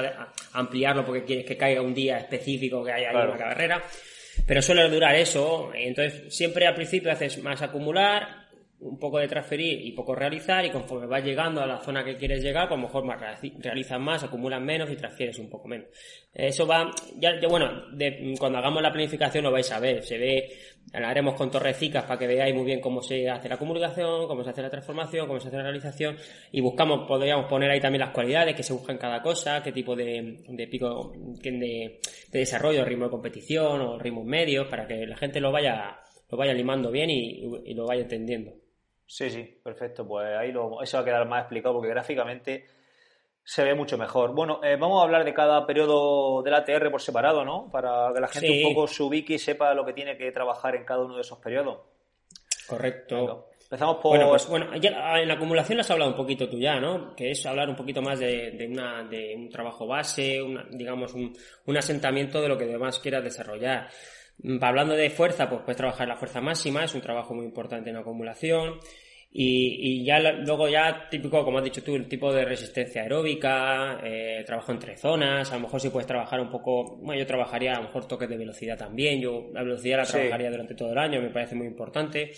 ampliarlo 0.52 1.06
porque 1.06 1.24
quieres 1.24 1.46
que 1.46 1.56
caiga 1.56 1.82
un 1.82 1.94
día 1.94 2.18
específico 2.18 2.84
que 2.84 2.92
haya 2.92 3.12
una 3.12 3.38
carrera. 3.38 3.82
Pero 4.46 4.62
suele 4.62 4.90
durar 4.90 5.16
eso, 5.16 5.72
entonces 5.74 6.34
siempre 6.36 6.68
al 6.68 6.76
principio 6.76 7.12
haces 7.12 7.42
más 7.42 7.62
acumular, 7.62 8.41
un 8.82 8.98
poco 8.98 9.20
de 9.20 9.28
transferir 9.28 9.86
y 9.86 9.92
poco 9.92 10.16
realizar 10.16 10.66
y 10.66 10.72
conforme 10.72 11.06
vas 11.06 11.24
llegando 11.24 11.62
a 11.62 11.68
la 11.68 11.78
zona 11.80 12.04
que 12.04 12.18
quieres 12.18 12.42
llegar, 12.42 12.68
pues 12.68 12.80
a 12.80 12.82
lo 12.82 12.88
mejor 12.88 13.06
más, 13.06 13.22
realizas 13.60 14.00
más, 14.00 14.24
acumulas 14.24 14.60
menos 14.60 14.90
y 14.90 14.96
transfieres 14.96 15.38
un 15.38 15.50
poco 15.50 15.68
menos. 15.68 15.88
Eso 16.34 16.66
va, 16.66 16.90
ya, 17.18 17.34
bueno, 17.48 17.70
cuando 18.40 18.58
hagamos 18.58 18.82
la 18.82 18.92
planificación 18.92 19.44
lo 19.44 19.52
vais 19.52 19.72
a 19.72 19.80
ver, 19.80 20.04
se 20.04 20.18
ve, 20.18 20.50
haremos 20.94 21.36
con 21.36 21.52
torrecicas 21.52 22.06
para 22.06 22.18
que 22.18 22.26
veáis 22.26 22.56
muy 22.56 22.66
bien 22.66 22.82
cómo 22.82 23.04
se 23.04 23.30
hace 23.30 23.48
la 23.48 23.58
comunicación, 23.58 24.28
cómo 24.28 24.44
se 24.44 24.50
hace 24.50 24.64
la 24.64 24.70
transformación, 24.72 25.28
cómo 25.28 25.40
se 25.40 25.50
hace 25.50 25.58
la 25.58 25.64
realización 25.64 26.18
y 26.52 26.60
buscamos, 26.60 27.08
podríamos 27.08 27.46
poner 27.48 27.70
ahí 27.70 27.80
también 27.80 28.00
las 28.02 28.14
cualidades 28.14 28.56
que 28.56 28.64
se 28.64 28.74
buscan 28.74 28.98
cada 28.98 29.22
cosa, 29.22 29.62
qué 29.62 29.72
tipo 29.72 29.96
de, 29.96 30.44
de 30.48 30.68
pico 30.68 31.14
de, 31.16 32.00
de 32.32 32.40
desarrollo, 32.40 32.84
ritmo 32.84 33.06
de 33.06 33.12
competición 33.12 33.82
o 33.82 34.00
ritmos 34.00 34.26
medios 34.26 34.68
para 34.68 34.88
que 34.88 35.06
la 35.06 35.18
gente 35.18 35.40
lo 35.40 35.52
vaya, 35.52 36.00
lo 36.32 36.38
vaya 36.38 36.54
limando 36.54 36.90
bien 36.90 37.12
y 37.12 37.74
lo 37.76 37.86
vaya 37.86 38.02
entendiendo. 38.02 38.61
Sí, 39.12 39.30
sí, 39.30 39.44
perfecto. 39.62 40.08
Pues 40.08 40.38
ahí 40.38 40.54
lo, 40.54 40.82
eso 40.82 40.96
va 40.96 41.02
a 41.02 41.06
quedar 41.06 41.28
más 41.28 41.42
explicado 41.42 41.76
porque 41.76 41.90
gráficamente 41.90 42.66
se 43.44 43.62
ve 43.62 43.76
mucho 43.76 43.98
mejor. 43.98 44.34
Bueno, 44.34 44.62
eh, 44.64 44.78
vamos 44.80 45.02
a 45.02 45.04
hablar 45.04 45.26
de 45.26 45.34
cada 45.34 45.68
periodo 45.68 46.42
del 46.42 46.54
ATR 46.54 46.90
por 46.90 47.02
separado, 47.02 47.44
¿no? 47.44 47.70
Para 47.70 48.14
que 48.14 48.22
la 48.22 48.30
gente 48.30 48.64
un 48.64 48.74
poco 48.74 48.88
se 48.88 49.04
ubique 49.04 49.34
y 49.34 49.38
sepa 49.38 49.74
lo 49.74 49.84
que 49.84 49.92
tiene 49.92 50.16
que 50.16 50.32
trabajar 50.32 50.78
en 50.78 50.86
cada 50.86 51.04
uno 51.04 51.16
de 51.16 51.22
esos 51.22 51.40
periodos. 51.40 51.80
Correcto. 52.66 53.50
empezamos 53.64 53.98
por... 53.98 54.16
Bueno, 54.16 54.30
pues 54.30 54.48
bueno, 54.48 54.70
en 54.74 55.28
la 55.28 55.34
acumulación 55.34 55.82
has 55.82 55.92
hablado 55.92 56.12
un 56.12 56.18
poquito 56.18 56.48
tú 56.48 56.58
ya, 56.58 56.80
¿no? 56.80 57.14
Que 57.14 57.32
es 57.32 57.46
hablar 57.46 57.68
un 57.68 57.76
poquito 57.76 58.02
más 58.02 58.18
de, 58.18 58.66
una, 58.72 59.04
de 59.04 59.36
un 59.36 59.50
trabajo 59.50 59.88
base, 59.88 60.40
digamos, 60.70 61.14
un, 61.14 61.34
un 61.66 61.78
asentamiento 61.78 62.42
de 62.42 62.48
lo 62.48 62.58
que 62.58 62.66
demás 62.66 63.00
quieras 63.00 63.26
desarrollar. 63.26 63.90
Mm, 64.44 64.64
hablando 64.64 64.96
de 64.96 65.10
fuerza, 65.10 65.50
pues 65.50 65.62
puedes 65.62 65.78
trabajar 65.78 66.08
la 66.08 66.16
fuerza 66.16 66.42
máxima, 66.42 66.84
es 66.84 66.96
un 66.96 67.02
trabajo 67.02 67.34
muy 67.34 67.46
importante 67.46 67.90
en 67.90 67.98
acumulación. 67.98 68.80
Y, 69.34 70.04
ya 70.04 70.20
luego 70.20 70.68
ya 70.68 71.08
típico, 71.10 71.44
como 71.46 71.60
has 71.60 71.64
dicho 71.64 71.82
tú, 71.82 71.96
el 71.96 72.08
tipo 72.08 72.34
de 72.34 72.44
resistencia 72.44 73.04
aeróbica, 73.04 74.00
eh, 74.04 74.44
trabajo 74.46 74.74
entre 74.74 74.98
zonas, 74.98 75.50
a 75.52 75.56
lo 75.56 75.62
mejor 75.62 75.80
si 75.80 75.90
puedes 75.90 76.08
trabajar 76.08 76.42
un 76.42 76.50
poco, 76.50 76.98
bueno, 76.98 77.20
yo 77.20 77.26
trabajaría 77.26 77.74
a 77.74 77.78
lo 77.78 77.84
mejor 77.84 78.08
toques 78.08 78.28
de 78.28 78.38
velocidad 78.38 78.78
también, 78.78 79.22
yo 79.22 79.50
la 79.54 79.64
velocidad 79.64 80.00
la 80.00 80.06
trabajaría 80.06 80.52
durante 80.52 80.76
todo 80.76 80.92
el 80.92 80.98
año, 80.98 81.22
me 81.22 81.30
parece 81.30 81.56
muy 81.56 81.68
importante. 81.68 82.32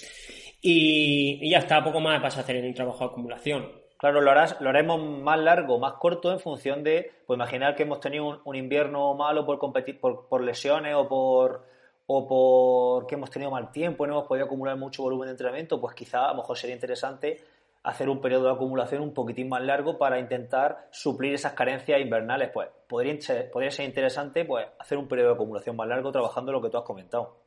Y, 0.62 1.50
ya 1.50 1.58
está, 1.58 1.84
poco 1.84 2.00
más 2.00 2.22
vas 2.22 2.38
a 2.38 2.42
hacer 2.42 2.58
en 2.58 2.66
un 2.66 2.74
trabajo 2.76 3.00
de 3.00 3.06
acumulación. 3.06 3.72
Claro, 3.98 4.22
lo, 4.22 4.30
harás, 4.30 4.58
lo 4.62 4.70
haremos 4.70 5.02
más 5.02 5.40
largo, 5.40 5.80
más 5.80 5.94
corto 5.94 6.32
en 6.32 6.40
función 6.40 6.84
de, 6.84 7.10
pues 7.26 7.38
imaginar 7.38 7.76
que 7.76 7.84
hemos 7.84 8.02
tenido 8.02 8.42
un, 8.46 8.56
invierno 8.56 9.16
malo 9.16 9.46
por, 9.46 9.58
competir, 9.58 10.00
por 10.00 10.44
lesiones 10.44 10.94
o 10.94 11.08
por 11.08 11.73
o 12.06 12.28
porque 12.28 13.16
hemos 13.16 13.30
tenido 13.30 13.52
mal 13.52 13.72
tiempo, 13.72 14.06
no 14.06 14.14
hemos 14.14 14.28
podido 14.28 14.46
acumular 14.46 14.78
mucho 14.78 15.04
volumen 15.04 15.28
de 15.28 15.32
entrenamiento, 15.32 15.80
pues 15.80 15.96
quizá 15.96 16.26
a 16.26 16.32
lo 16.32 16.42
mejor 16.42 16.58
sería 16.58 16.76
interesante 16.76 17.40
hacer 17.84 18.10
un 18.10 18.22
periodo 18.22 18.46
de 18.46 18.52
acumulación 18.54 19.02
un 19.02 19.14
poquitín 19.14 19.50
más 19.50 19.62
largo 19.62 19.98
para 19.98 20.18
intentar 20.18 20.88
suplir 20.92 21.34
esas 21.34 21.54
carencias 21.54 22.00
invernales. 22.00 22.50
Pues 22.54 22.70
podría 22.88 23.20
ser, 23.20 23.52
podría 23.52 23.72
ser 23.72 23.86
interesante 23.86 24.46
pues 24.46 24.66
hacer 24.80 24.98
un 24.98 25.08
periodo 25.08 25.30
de 25.30 25.36
acumulación 25.36 25.76
más 25.76 25.88
largo 25.88 26.12
trabajando 26.12 26.52
lo 26.52 26.62
que 26.62 26.70
tú 26.70 26.78
has 26.78 26.84
comentado. 26.84 27.40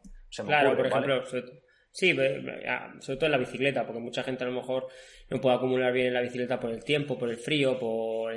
claro, 0.45 0.77
por 0.77 0.87
ejemplo, 0.87 1.23
sí, 1.97 2.15
sobre 3.01 3.17
todo 3.17 3.25
en 3.25 3.33
la 3.33 3.39
bicicleta, 3.39 3.87
porque 3.87 4.01
mucha 4.01 4.23
gente 4.23 4.45
a 4.45 4.47
lo 4.47 4.53
mejor 4.53 4.87
no 5.31 5.41
puede 5.41 5.57
acumular 5.57 5.95
bien 5.95 6.09
en 6.09 6.15
la 6.15 6.21
bicicleta 6.21 6.61
por 6.61 6.71
el 6.71 6.85
tiempo, 6.85 7.17
por 7.17 7.31
el 7.31 7.39
frío, 7.39 7.79
por, 7.79 8.35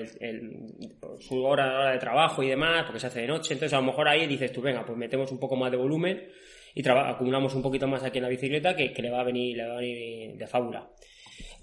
su 1.20 1.44
hora, 1.44 1.78
hora 1.78 1.92
de 1.92 1.98
trabajo 1.98 2.42
y 2.42 2.48
demás, 2.48 2.86
porque 2.86 3.02
se 3.02 3.08
hace 3.08 3.22
de 3.22 3.28
noche. 3.28 3.54
Entonces, 3.54 3.74
a 3.74 3.82
lo 3.82 3.88
mejor 3.88 4.08
ahí 4.08 4.26
dices 4.28 4.54
tú, 4.54 4.62
venga, 4.62 4.86
pues 4.86 4.98
metemos 4.98 5.30
un 5.34 5.40
poco 5.40 5.58
más 5.58 5.72
de 5.72 5.78
volumen 5.78 6.26
y 6.74 6.88
acumulamos 6.88 7.54
un 7.54 7.62
poquito 7.62 7.86
más 7.86 8.02
aquí 8.02 8.20
en 8.20 8.24
la 8.24 8.30
bicicleta 8.30 8.78
que, 8.78 8.94
le 8.98 9.10
va 9.10 9.20
a 9.20 9.26
venir, 9.26 9.58
le 9.58 9.68
va 9.68 9.74
a 9.74 9.82
venir 9.82 10.38
de 10.38 10.48
fábula. 10.48 10.90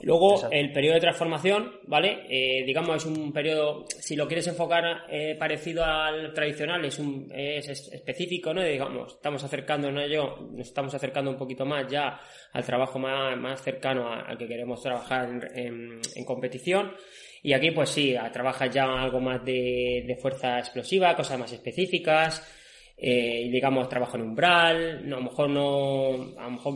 Luego, 0.03 0.49
el 0.51 0.73
periodo 0.73 0.95
de 0.95 1.01
transformación, 1.01 1.81
¿vale? 1.87 2.27
Eh, 2.29 2.65
digamos, 2.67 2.97
es 2.97 3.07
un 3.07 3.33
periodo, 3.33 3.87
si 3.89 4.15
lo 4.15 4.27
quieres 4.27 4.47
enfocar 4.47 5.05
eh, 5.09 5.35
parecido 5.39 5.85
al 5.85 6.35
tradicional, 6.35 6.85
es, 6.85 6.99
un, 6.99 7.33
es, 7.35 7.69
específico, 7.69 8.53
¿no? 8.53 8.63
Digamos, 8.63 9.15
estamos 9.15 9.43
acercándonos 9.43 10.11
yo, 10.11 10.49
nos 10.53 10.69
estamos 10.69 10.95
acercando 10.95 11.31
un 11.31 11.39
poquito 11.39 11.65
más 11.65 11.91
ya 11.91 12.21
al 12.53 12.65
trabajo 12.65 12.99
más, 12.99 13.39
más 13.39 13.63
cercano 13.63 14.13
al 14.13 14.37
que 14.37 14.47
queremos 14.47 14.83
trabajar 14.83 15.51
en, 15.55 16.01
competición. 16.27 16.93
Y 17.43 17.55
aquí, 17.55 17.71
pues 17.71 17.91
sí, 17.91 18.15
trabajas 18.33 18.71
ya 18.71 18.85
algo 18.85 19.21
más 19.21 19.45
de, 19.45 20.05
de 20.07 20.17
fuerza 20.17 20.59
explosiva, 20.59 21.15
cosas 21.15 21.39
más 21.39 21.53
específicas, 21.53 22.43
eh, 22.99 23.49
digamos, 23.51 23.89
trabajo 23.89 24.17
en 24.17 24.23
umbral, 24.23 25.09
no, 25.09 25.17
a 25.17 25.19
lo 25.21 25.25
mejor 25.27 25.51
no, 25.51 26.39
a 26.39 26.45
lo 26.45 26.51
mejor 26.51 26.75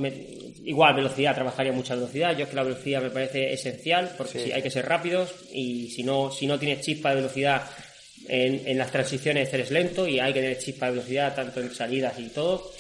igual 0.65 0.95
velocidad, 0.95 1.35
trabajaría 1.35 1.73
mucha 1.73 1.95
velocidad, 1.95 2.37
yo 2.37 2.45
es 2.45 2.51
que 2.51 2.57
la 2.57 2.63
velocidad 2.63 3.03
me 3.03 3.11
parece 3.11 3.53
esencial, 3.53 4.11
porque 4.19 4.39
si 4.39 4.53
hay 4.53 4.63
que 4.63 4.71
ser 4.71 4.87
rápidos 4.87 5.35
y 5.53 5.89
si 5.89 6.03
no, 6.03 6.31
si 6.31 6.47
no 6.47 6.59
tienes 6.59 6.85
chispa 6.85 7.11
de 7.11 7.17
velocidad 7.17 7.63
en, 8.29 8.67
en 8.67 8.79
las 8.79 8.91
transiciones 8.91 9.53
eres 9.53 9.71
lento 9.71 10.07
y 10.07 10.21
hay 10.21 10.33
que 10.33 10.41
tener 10.41 10.59
chispa 10.59 10.87
de 10.87 10.93
velocidad 10.93 11.35
tanto 11.35 11.61
en 11.61 11.71
salidas 11.71 12.19
y 12.19 12.29
todo. 12.29 12.71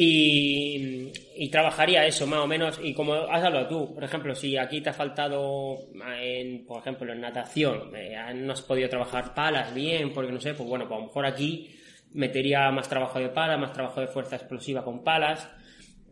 Y, 0.00 1.10
y, 1.34 1.48
trabajaría 1.48 2.06
eso 2.06 2.24
más 2.24 2.38
o 2.38 2.46
menos. 2.46 2.78
Y 2.80 2.94
como 2.94 3.14
has 3.14 3.42
hablado 3.42 3.66
tú 3.66 3.94
por 3.94 4.04
ejemplo 4.04 4.32
si 4.32 4.56
aquí 4.56 4.80
te 4.80 4.90
ha 4.90 4.92
faltado 4.92 5.76
en 6.22 6.64
por 6.64 6.80
ejemplo 6.80 7.12
en 7.12 7.20
natación 7.20 7.90
eh, 7.96 8.16
no 8.36 8.52
has 8.52 8.62
podido 8.62 8.88
trabajar 8.88 9.34
palas 9.34 9.74
bien 9.74 10.12
porque 10.12 10.30
no 10.30 10.40
sé 10.40 10.54
pues 10.54 10.68
bueno 10.68 10.86
pues 10.86 10.98
a 10.98 11.00
lo 11.00 11.06
mejor 11.08 11.26
aquí 11.26 11.77
metería 12.12 12.70
más 12.70 12.88
trabajo 12.88 13.18
de 13.18 13.28
pala, 13.28 13.56
más 13.56 13.72
trabajo 13.72 14.00
de 14.00 14.08
fuerza 14.08 14.36
explosiva 14.36 14.84
con 14.84 15.04
palas. 15.04 15.48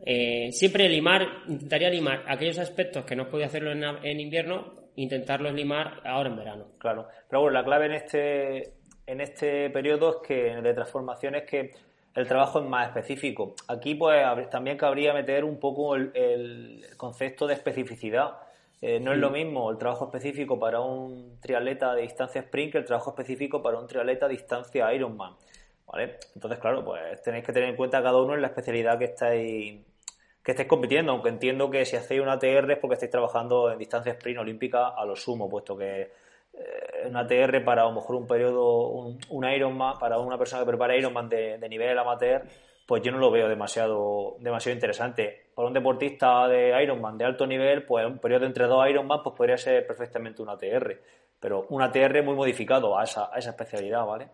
Eh, 0.04 0.50
siempre 0.52 0.88
limar, 0.88 1.26
intentaría 1.48 1.90
limar 1.90 2.24
aquellos 2.28 2.58
aspectos 2.58 3.04
que 3.04 3.16
no 3.16 3.28
podía 3.28 3.46
hacerlo 3.46 3.72
en, 3.72 4.20
invierno, 4.20 4.74
intentarlos 4.96 5.52
limar 5.52 6.00
ahora 6.04 6.28
en 6.28 6.36
verano. 6.36 6.66
Claro, 6.78 7.08
pero 7.28 7.42
bueno, 7.42 7.58
la 7.58 7.64
clave 7.64 7.86
en 7.86 7.92
este, 7.92 8.74
en 9.06 9.20
este 9.20 9.70
periodo 9.70 10.20
es 10.22 10.28
que 10.28 10.60
de 10.62 10.74
transformación 10.74 11.34
es 11.36 11.44
que 11.44 11.72
el 12.16 12.26
trabajo 12.26 12.60
es 12.60 12.66
más 12.66 12.88
específico. 12.88 13.54
Aquí 13.68 13.94
pues 13.94 14.24
también 14.48 14.78
cabría 14.78 15.12
meter 15.12 15.44
un 15.44 15.58
poco 15.60 15.96
el, 15.96 16.84
concepto 16.96 17.46
de 17.46 17.54
especificidad. 17.54 18.38
Eh, 18.80 19.00
no 19.00 19.12
es 19.12 19.18
lo 19.18 19.30
mismo 19.30 19.70
el 19.70 19.78
trabajo 19.78 20.06
específico 20.06 20.58
para 20.58 20.80
un 20.80 21.38
triatleta 21.40 21.94
de 21.94 22.02
distancia 22.02 22.40
sprint 22.42 22.72
que 22.72 22.78
el 22.78 22.84
trabajo 22.84 23.10
específico 23.10 23.62
para 23.62 23.78
un 23.78 23.86
triatleta 23.86 24.28
de 24.28 24.32
distancia 24.32 24.92
Ironman. 24.94 25.34
¿Vale? 25.86 26.18
Entonces, 26.34 26.58
claro, 26.58 26.84
pues 26.84 27.22
tenéis 27.22 27.44
que 27.44 27.52
tener 27.52 27.68
en 27.68 27.76
cuenta 27.76 28.02
cada 28.02 28.20
uno 28.20 28.34
en 28.34 28.42
la 28.42 28.48
especialidad 28.48 28.98
que 28.98 29.04
estáis 29.04 29.80
que 30.46 30.52
estéis 30.52 30.68
compitiendo, 30.68 31.10
aunque 31.10 31.28
entiendo 31.28 31.68
que 31.68 31.84
si 31.84 31.96
hacéis 31.96 32.20
una 32.20 32.34
ATR 32.34 32.70
es 32.70 32.78
porque 32.78 32.94
estáis 32.94 33.10
trabajando 33.10 33.72
en 33.72 33.78
distancia 33.78 34.12
sprint 34.12 34.38
olímpica 34.38 34.90
a 34.90 35.04
lo 35.04 35.16
sumo, 35.16 35.48
puesto 35.48 35.76
que 35.76 36.12
eh, 36.52 37.08
una 37.08 37.20
ATR 37.20 37.64
para 37.64 37.82
a 37.82 37.86
lo 37.86 37.92
mejor 37.92 38.14
un 38.14 38.28
periodo, 38.28 38.86
un, 39.28 39.44
Ironman, 39.44 39.98
para 39.98 40.18
una 40.18 40.38
persona 40.38 40.62
que 40.62 40.68
prepara 40.68 40.96
Ironman 40.96 41.28
de, 41.28 41.58
de 41.58 41.68
nivel 41.68 41.98
amateur, 41.98 42.42
pues 42.86 43.02
yo 43.02 43.10
no 43.10 43.18
lo 43.18 43.32
veo 43.32 43.48
demasiado, 43.48 44.36
demasiado 44.38 44.74
interesante. 44.74 45.48
Para 45.52 45.66
un 45.66 45.74
deportista 45.74 46.46
de 46.46 46.80
Ironman 46.80 47.18
de 47.18 47.24
alto 47.24 47.44
nivel, 47.44 47.84
pues 47.84 48.06
un 48.06 48.18
periodo 48.18 48.46
entre 48.46 48.66
dos 48.66 48.88
Ironman, 48.88 49.24
pues 49.24 49.34
podría 49.34 49.58
ser 49.58 49.84
perfectamente 49.84 50.42
una 50.42 50.52
ATR, 50.52 51.00
pero 51.40 51.66
un 51.70 51.82
ATR 51.82 52.22
muy 52.22 52.36
modificado 52.36 52.96
a 52.96 53.02
esa, 53.02 53.34
a 53.34 53.38
esa 53.38 53.50
especialidad, 53.50 54.06
¿vale? 54.06 54.28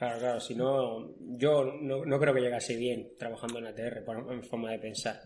Claro, 0.00 0.18
claro, 0.18 0.40
si 0.40 0.54
no, 0.54 1.10
yo 1.18 1.62
no, 1.62 2.18
creo 2.18 2.32
que 2.32 2.40
llegase 2.40 2.74
bien 2.74 3.12
trabajando 3.18 3.58
en 3.58 3.66
ATR 3.66 4.02
en 4.30 4.42
forma 4.42 4.70
de 4.70 4.78
pensar. 4.78 5.20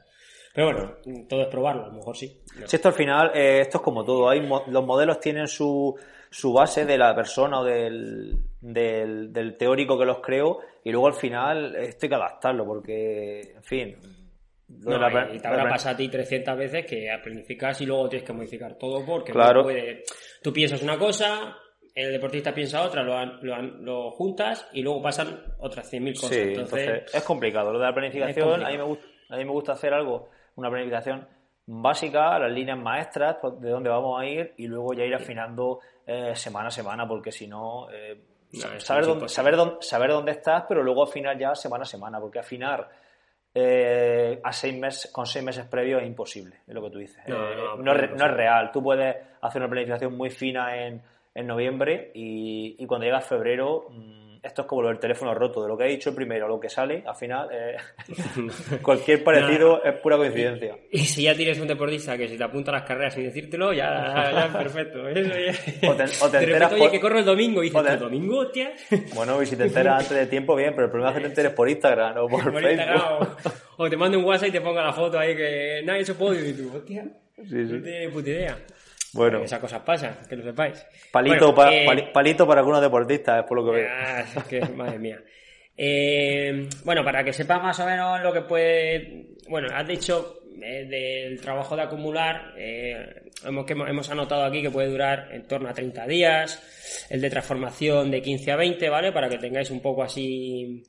Pero 0.52 0.66
bueno, 0.66 1.26
todo 1.28 1.42
es 1.42 1.46
probarlo, 1.46 1.84
a 1.84 1.86
lo 1.86 1.92
mejor 1.92 2.16
sí. 2.16 2.42
Si 2.66 2.74
esto 2.74 2.88
al 2.88 2.94
final, 2.94 3.30
eh, 3.36 3.60
esto 3.60 3.78
es 3.78 3.84
como 3.84 4.04
todo, 4.04 4.28
hay 4.28 4.40
los 4.40 4.84
modelos 4.84 5.20
tienen 5.20 5.46
su, 5.46 5.96
su 6.28 6.52
base 6.52 6.84
de 6.84 6.98
la 6.98 7.14
persona 7.14 7.60
o 7.60 7.64
del, 7.64 8.36
del, 8.60 9.56
teórico 9.56 9.96
que 9.96 10.06
los 10.06 10.18
creó 10.18 10.58
y 10.82 10.90
luego 10.90 11.06
al 11.06 11.14
final 11.14 11.76
esto 11.76 12.06
hay 12.06 12.08
que 12.08 12.16
adaptarlo 12.16 12.66
porque, 12.66 13.52
en 13.54 13.62
fin... 13.62 13.96
y 14.68 15.38
te 15.38 15.46
habrá 15.46 15.68
pasado 15.68 15.94
a 15.94 15.98
ti 15.98 16.08
300 16.08 16.58
veces 16.58 16.84
que 16.84 17.16
planificas 17.22 17.80
y 17.80 17.86
luego 17.86 18.08
tienes 18.08 18.26
que 18.26 18.32
modificar 18.32 18.76
todo 18.76 19.06
porque 19.06 19.30
claro. 19.30 19.62
puede... 19.62 20.02
tú 20.42 20.52
piensas 20.52 20.82
una 20.82 20.98
cosa, 20.98 21.58
el 21.94 22.12
deportista 22.12 22.52
piensa 22.52 22.82
otra, 22.82 23.02
lo, 23.02 23.24
lo, 23.42 23.62
lo 23.62 24.10
juntas 24.10 24.68
y 24.72 24.82
luego 24.82 25.00
pasan 25.00 25.40
otras 25.58 25.92
100.000 25.92 26.20
cosas. 26.20 26.32
entonces, 26.38 27.14
es 27.14 27.22
complicado. 27.22 27.72
Lo 27.72 27.78
de 27.78 27.84
la 27.84 27.94
planificación, 27.94 28.64
a 28.64 28.70
mí, 28.70 28.76
me 28.76 28.82
gusta, 28.82 29.06
a 29.30 29.36
mí 29.36 29.44
me 29.44 29.50
gusta 29.52 29.72
hacer 29.72 29.94
algo, 29.94 30.28
una 30.56 30.70
planificación 30.70 31.26
básica, 31.66 32.38
las 32.38 32.52
líneas 32.52 32.78
maestras, 32.78 33.36
de 33.60 33.70
dónde 33.70 33.90
vamos 33.90 34.20
a 34.20 34.26
ir 34.26 34.54
y 34.56 34.66
luego 34.66 34.92
ya 34.92 35.04
ir 35.04 35.14
afinando 35.14 35.80
eh, 36.06 36.34
semana 36.34 36.68
a 36.68 36.72
semana, 36.72 37.06
porque 37.06 37.30
si 37.30 37.46
no, 37.46 37.88
eh, 37.90 38.20
saber, 38.78 39.06
dónde, 39.06 39.28
saber, 39.28 39.56
dónde, 39.56 39.76
saber 39.80 40.10
dónde 40.10 40.32
estás, 40.32 40.64
pero 40.68 40.82
luego 40.82 41.04
afinar 41.04 41.38
ya 41.38 41.54
semana 41.54 41.82
a 41.82 41.86
semana, 41.86 42.20
porque 42.20 42.40
afinar 42.40 42.90
eh, 43.54 44.40
a 44.42 44.52
seis 44.52 44.76
meses, 44.76 45.12
con 45.12 45.26
seis 45.26 45.44
meses 45.44 45.64
previos 45.66 46.02
es 46.02 46.08
imposible, 46.08 46.56
es 46.66 46.74
lo 46.74 46.82
que 46.82 46.90
tú 46.90 46.98
dices. 46.98 47.22
no, 47.28 47.76
no, 47.76 47.92
es, 47.92 48.32
real. 48.32 48.70
Tú 48.72 48.82
puedes 48.82 49.16
hacer 49.40 49.62
una 49.62 49.70
planificación 49.70 50.16
muy 50.16 50.30
fina 50.30 50.84
en 50.84 51.00
en 51.34 51.46
noviembre 51.46 52.10
y, 52.14 52.76
y 52.78 52.86
cuando 52.86 53.06
llega 53.06 53.20
febrero 53.20 53.88
mm, 53.90 54.24
esto 54.44 54.62
es 54.62 54.68
como 54.68 54.82
lo 54.82 54.88
del 54.88 54.98
teléfono 54.98 55.34
roto, 55.34 55.62
de 55.62 55.68
lo 55.68 55.76
que 55.76 55.84
he 55.84 55.88
dicho 55.88 56.14
primero, 56.14 56.46
lo 56.46 56.60
que 56.60 56.68
sale, 56.68 57.02
al 57.06 57.16
final 57.16 57.48
eh, 57.50 57.76
cualquier 58.82 59.24
parecido 59.24 59.82
es 59.82 59.94
pura 60.00 60.18
coincidencia. 60.18 60.76
Y, 60.90 60.98
si 60.98 61.22
ya 61.22 61.34
tienes 61.34 61.58
un 61.58 61.66
deportista 61.66 62.16
que 62.18 62.28
si 62.28 62.36
te 62.36 62.44
apunta 62.44 62.70
a 62.70 62.74
las 62.74 62.82
carreras 62.84 63.14
sin 63.14 63.24
decírtelo, 63.24 63.72
ya, 63.72 64.30
ya 64.32 64.46
es 64.46 64.54
perfecto. 64.54 65.08
Eso 65.08 65.30
ya... 65.30 65.90
O 65.90 65.94
te, 65.94 66.04
o 66.20 66.30
te 66.30 66.38
enteras 66.38 66.72
oye, 66.74 66.90
que 66.90 67.00
corro 67.00 67.18
el 67.20 67.24
domingo 67.24 67.62
y 67.62 67.70
dices, 67.70 67.86
¿el 67.86 67.98
domingo, 67.98 68.40
hostia? 68.40 68.72
Bueno, 69.14 69.42
y 69.42 69.46
si 69.46 69.56
te 69.56 69.64
enteras 69.64 70.02
antes 70.02 70.18
de 70.18 70.26
tiempo, 70.26 70.54
bien, 70.54 70.72
pero 70.74 70.86
el 70.86 70.90
problema 70.90 71.12
es 71.12 71.16
que 71.16 71.22
te 71.22 71.28
enteres 71.28 71.52
por 71.52 71.68
Instagram 71.68 72.18
o 72.18 72.28
por, 72.28 72.52
Facebook. 72.52 73.36
o, 73.78 73.88
te 73.88 73.96
mando 73.96 74.18
un 74.18 74.24
WhatsApp 74.26 74.48
y 74.50 74.52
te 74.52 74.60
ponga 74.60 74.82
la 74.82 74.92
foto 74.92 75.18
ahí 75.18 75.34
que 75.34 75.80
nadie 75.84 76.02
hecho 76.02 76.16
podio 76.16 76.46
y 76.46 76.52
tú, 76.52 76.70
hostia, 76.74 77.04
sí, 77.36 77.44
sí. 77.48 77.72
no 77.72 77.82
tienes 77.82 78.12
puta 78.12 78.28
idea. 78.28 78.58
Bueno. 79.14 79.42
Esas 79.42 79.60
cosas 79.60 79.80
pasan, 79.82 80.16
que 80.28 80.36
lo 80.36 80.42
sepáis. 80.42 80.84
Palito, 81.10 81.54
para, 81.54 81.74
eh, 81.74 82.10
palito 82.12 82.46
para 82.46 82.60
algunos 82.60 82.80
deportistas, 82.80 83.40
es 83.40 83.48
por 83.48 83.58
lo 83.58 83.64
que 83.64 83.78
veo. 83.78 83.88
Ah, 83.90 84.20
es 84.22 84.44
que, 84.44 84.60
madre 84.60 84.98
mía. 84.98 85.22
Eh, 85.76 86.68
bueno, 86.84 87.04
para 87.04 87.24
que 87.24 87.32
sepas 87.32 87.62
más 87.62 87.78
o 87.80 87.86
menos 87.86 88.20
lo 88.20 88.32
que 88.32 88.42
puede. 88.42 89.26
Bueno, 89.48 89.68
has 89.72 89.86
dicho 89.86 90.40
eh, 90.62 90.84
del 90.84 91.40
trabajo 91.40 91.76
de 91.76 91.82
acumular, 91.82 92.54
hemos, 92.56 93.70
hemos 93.70 94.10
anotado 94.10 94.44
aquí 94.44 94.62
que 94.62 94.70
puede 94.70 94.88
durar 94.88 95.28
en 95.32 95.46
torno 95.46 95.68
a 95.68 95.74
30 95.74 96.06
días, 96.06 97.06
el 97.10 97.20
de 97.20 97.30
transformación 97.30 98.10
de 98.10 98.20
15 98.20 98.52
a 98.52 98.56
20, 98.56 98.88
¿vale? 98.88 99.12
Para 99.12 99.28
que 99.28 99.38
tengáis 99.38 99.70
un 99.70 99.80
poco 99.80 100.02
así 100.02 100.82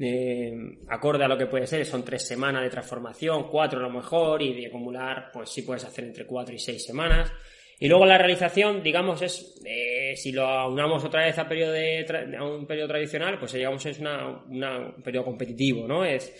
eh, 0.00 0.78
acorde 0.88 1.24
a 1.24 1.28
lo 1.28 1.38
que 1.38 1.46
puede 1.46 1.66
ser, 1.66 1.84
son 1.86 2.04
tres 2.04 2.26
semanas 2.26 2.62
de 2.62 2.70
transformación, 2.70 3.48
cuatro 3.50 3.78
a 3.78 3.82
lo 3.82 3.90
mejor, 3.90 4.42
y 4.42 4.54
de 4.54 4.66
acumular, 4.66 5.30
pues 5.32 5.50
sí 5.50 5.62
puedes 5.62 5.84
hacer 5.84 6.04
entre 6.04 6.26
cuatro 6.26 6.54
y 6.54 6.58
seis 6.58 6.84
semanas. 6.84 7.32
Y 7.78 7.88
luego 7.88 8.06
la 8.06 8.16
realización, 8.16 8.82
digamos, 8.82 9.20
es, 9.20 9.60
eh, 9.64 10.14
si 10.16 10.32
lo 10.32 10.46
aunamos 10.46 11.04
otra 11.04 11.26
vez 11.26 11.38
a, 11.38 11.46
periodo 11.46 11.72
de 11.72 12.36
a 12.38 12.44
un 12.44 12.66
periodo 12.66 12.88
tradicional, 12.88 13.38
pues 13.38 13.52
digamos 13.52 13.84
es 13.84 13.98
una, 13.98 14.28
un 14.28 15.02
periodo 15.02 15.26
competitivo, 15.26 15.86
¿no? 15.86 16.04
Es 16.04 16.32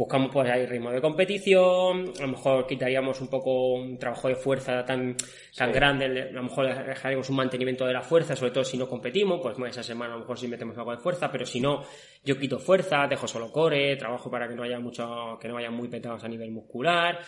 buscamos 0.00 0.30
pues 0.32 0.48
ahí 0.48 0.64
ritmo 0.64 0.90
de 0.90 0.98
competición, 1.02 2.10
a 2.18 2.22
lo 2.22 2.28
mejor 2.28 2.66
quitaríamos 2.66 3.20
un 3.20 3.28
poco 3.28 3.74
un 3.74 3.98
trabajo 3.98 4.28
de 4.28 4.34
fuerza 4.34 4.82
tan, 4.82 5.14
tan 5.54 5.70
grande, 5.70 6.06
a 6.06 6.32
lo 6.32 6.42
mejor 6.44 6.74
dejaríamos 6.86 7.28
un 7.28 7.36
mantenimiento 7.36 7.84
de 7.84 7.92
la 7.92 8.00
fuerza, 8.00 8.34
sobre 8.34 8.50
todo 8.50 8.64
si 8.64 8.78
no 8.78 8.88
competimos, 8.88 9.40
pues 9.42 9.58
esa 9.68 9.82
semana 9.82 10.14
a 10.14 10.16
lo 10.16 10.20
mejor 10.20 10.38
sí 10.38 10.48
metemos 10.48 10.78
algo 10.78 10.92
de 10.92 11.02
fuerza, 11.02 11.30
pero 11.30 11.44
si 11.44 11.60
no, 11.60 11.82
yo 12.24 12.38
quito 12.38 12.58
fuerza, 12.58 13.06
dejo 13.08 13.28
solo 13.28 13.52
core, 13.52 13.94
trabajo 13.96 14.30
para 14.30 14.48
que 14.48 14.54
no 14.54 14.62
haya 14.62 14.80
mucho, 14.80 15.36
que 15.38 15.48
no 15.48 15.56
vayan 15.56 15.74
muy 15.74 15.88
petados 15.88 16.24
a 16.24 16.28
nivel 16.28 16.50
muscular. 16.50 17.18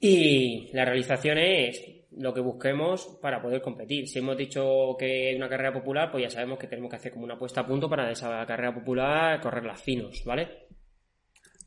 Y 0.00 0.70
la 0.72 0.86
realización 0.86 1.36
es 1.36 2.08
lo 2.16 2.32
que 2.32 2.40
busquemos 2.40 3.18
para 3.20 3.42
poder 3.42 3.60
competir. 3.60 4.08
Si 4.08 4.18
hemos 4.18 4.38
dicho 4.38 4.96
que 4.98 5.32
es 5.32 5.36
una 5.36 5.48
carrera 5.50 5.74
popular, 5.74 6.10
pues 6.10 6.22
ya 6.24 6.30
sabemos 6.30 6.58
que 6.58 6.68
tenemos 6.68 6.88
que 6.88 6.96
hacer 6.96 7.12
como 7.12 7.26
una 7.26 7.38
puesta 7.38 7.60
a 7.60 7.66
punto 7.66 7.86
para 7.90 8.10
esa 8.10 8.46
carrera 8.46 8.72
popular 8.72 9.42
correr 9.42 9.64
las 9.64 9.80
finos, 9.82 10.22
¿vale? 10.24 10.71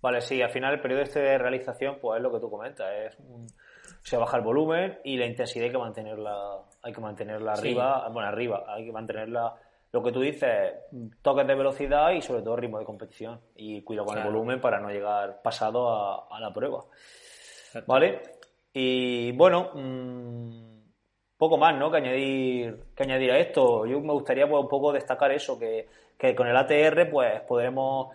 Vale, 0.02 0.22
sí, 0.22 0.42
al 0.42 0.50
final 0.50 0.74
el 0.74 0.82
periodo 0.82 1.02
este 1.02 1.20
de 1.20 1.38
realización, 1.38 1.98
pues 2.00 2.18
es 2.18 2.24
lo 2.24 2.32
que 2.32 2.40
tú 2.40 2.50
comentas, 2.50 2.88
es 2.94 3.18
se 4.02 4.18
baja 4.18 4.38
el 4.38 4.44
volumen 4.44 5.00
y 5.04 5.18
la 5.18 5.26
intensidad 5.26 5.66
hay 5.66 5.72
que 5.72 5.78
mantenerla, 5.80 6.60
hay 6.84 6.94
que 6.94 7.02
mantenerla 7.02 7.54
arriba, 7.54 8.08
bueno, 8.10 8.30
arriba, 8.30 8.64
hay 8.68 8.86
que 8.86 8.92
mantenerla, 8.92 9.56
lo 9.92 10.04
que 10.04 10.12
tú 10.12 10.20
dices, 10.20 10.74
toques 11.22 11.48
de 11.48 11.56
velocidad 11.56 12.12
y 12.12 12.22
sobre 12.22 12.42
todo 12.42 12.58
ritmo 12.58 12.78
de 12.78 12.86
competición. 12.86 13.40
Y 13.56 13.82
cuidado 13.82 14.08
con 14.08 14.18
el 14.18 14.26
volumen 14.26 14.60
para 14.60 14.80
no 14.80 14.90
llegar 14.90 15.42
pasado 15.42 15.90
a, 16.30 16.40
la 16.40 16.54
prueba. 16.54 16.84
¿Vale? 17.88 18.22
Y 18.74 19.32
bueno, 19.32 19.72
mm, 19.74 20.76
poco 21.38 21.58
más, 21.58 21.78
¿no? 21.78 21.90
Que 21.90 21.98
añadir, 21.98 22.88
que 22.94 23.04
añadir 23.04 23.32
a 23.32 23.40
esto. 23.40 23.86
Yo 23.86 24.02
me 24.02 24.12
gustaría 24.12 24.48
pues, 24.48 24.62
un 24.62 24.68
poco 24.68 24.92
destacar 24.92 25.32
eso, 25.32 25.58
que, 25.58 25.88
con 26.36 26.48
el 26.48 26.58
ATR 26.58 27.10
pues 27.10 27.42
podremos 27.42 28.10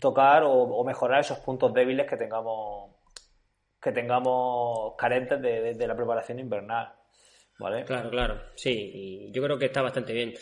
tocar 0.00 0.42
o 0.44 0.84
mejorar 0.84 1.20
esos 1.20 1.38
puntos 1.38 1.72
débiles 1.72 2.08
que 2.08 2.16
tengamos 2.16 2.94
que 3.84 3.92
tengamos 3.92 4.94
carentes 4.96 5.40
de, 5.40 5.86
la 5.86 5.94
preparación 5.94 6.38
invernal. 6.38 6.90
¿Vale? 7.56 7.84
Claro, 7.84 8.10
claro, 8.10 8.40
sí, 8.56 8.72
y 8.72 9.30
yo 9.30 9.40
creo 9.40 9.56
que 9.56 9.66
está 9.66 9.80
bastante 9.80 10.12
bien. 10.12 10.34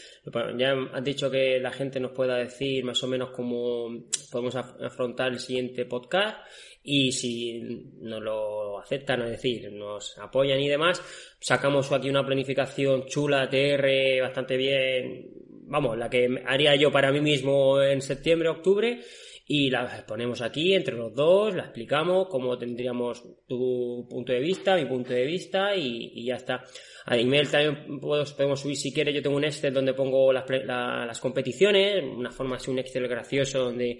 Ya 0.56 0.72
has 0.94 1.04
dicho 1.04 1.30
que 1.30 1.60
la 1.60 1.70
gente 1.70 2.00
nos 2.00 2.12
pueda 2.12 2.36
decir 2.36 2.82
más 2.84 3.02
o 3.02 3.06
menos 3.06 3.32
cómo 3.32 3.90
podemos 4.30 4.56
afrontar 4.56 5.30
el 5.30 5.38
siguiente 5.38 5.84
podcast 5.84 6.38
y 6.82 7.12
si 7.12 7.60
nos 8.00 8.22
lo 8.22 8.80
aceptan, 8.80 9.20
es 9.22 9.32
decir, 9.32 9.70
nos 9.72 10.16
apoyan 10.16 10.58
y 10.58 10.68
demás, 10.68 11.02
sacamos 11.38 11.92
aquí 11.92 12.08
una 12.08 12.24
planificación 12.24 13.04
chula, 13.04 13.46
TR, 13.46 14.22
bastante 14.22 14.56
bien, 14.56 15.30
vamos, 15.72 15.96
la 15.96 16.10
que 16.10 16.28
haría 16.46 16.76
yo 16.76 16.92
para 16.92 17.10
mí 17.10 17.22
mismo 17.22 17.80
en 17.80 18.02
septiembre, 18.02 18.50
octubre, 18.50 19.00
y 19.46 19.70
la 19.70 20.04
ponemos 20.06 20.42
aquí 20.42 20.74
entre 20.74 20.94
los 20.94 21.14
dos, 21.14 21.54
la 21.54 21.62
explicamos, 21.62 22.28
cómo 22.28 22.58
tendríamos 22.58 23.24
tu 23.48 24.06
punto 24.08 24.32
de 24.32 24.40
vista, 24.40 24.76
mi 24.76 24.84
punto 24.84 25.14
de 25.14 25.24
vista 25.24 25.74
y, 25.74 26.26
ya 26.26 26.36
está. 26.36 26.62
A 27.06 27.16
email 27.16 27.50
también 27.50 27.98
podemos 27.98 28.60
subir 28.60 28.76
si 28.76 28.92
quieres, 28.92 29.14
yo 29.14 29.22
tengo 29.22 29.36
un 29.36 29.44
Excel 29.44 29.72
donde 29.72 29.94
pongo 29.94 30.30
las, 30.30 30.44
las 30.48 31.18
competiciones, 31.20 32.04
una 32.04 32.30
forma 32.30 32.56
así, 32.56 32.70
un 32.70 32.78
Excel 32.78 33.08
gracioso 33.08 33.64
donde 33.64 33.98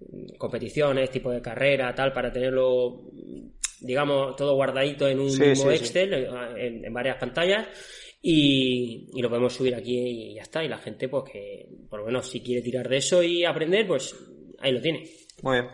mm, 0.00 0.36
competiciones, 0.36 1.08
tipo 1.08 1.30
de 1.30 1.40
carrera, 1.40 1.94
tal, 1.94 2.12
para 2.12 2.32
tenerlo, 2.32 3.04
digamos, 3.80 4.34
todo 4.34 4.56
guardadito 4.56 5.06
en 5.06 5.20
un 5.20 5.38
mismo 5.38 5.70
Excel, 5.70 6.28
En, 6.56 6.92
varias 6.92 7.16
pantallas. 7.16 7.68
Y, 8.24 9.10
y, 9.12 9.20
lo 9.20 9.28
podemos 9.28 9.52
subir 9.52 9.74
aquí 9.74 9.98
y 9.98 10.34
ya 10.36 10.42
está. 10.42 10.62
Y 10.62 10.68
la 10.68 10.78
gente, 10.78 11.08
pues 11.08 11.24
que 11.24 11.68
por 11.90 12.00
lo 12.00 12.06
menos 12.06 12.30
si 12.30 12.40
quiere 12.40 12.62
tirar 12.62 12.88
de 12.88 12.98
eso 12.98 13.22
y 13.22 13.44
aprender, 13.44 13.86
pues 13.86 14.14
ahí 14.60 14.72
lo 14.72 14.80
tiene. 14.80 15.04
Muy 15.42 15.60
bien. 15.60 15.72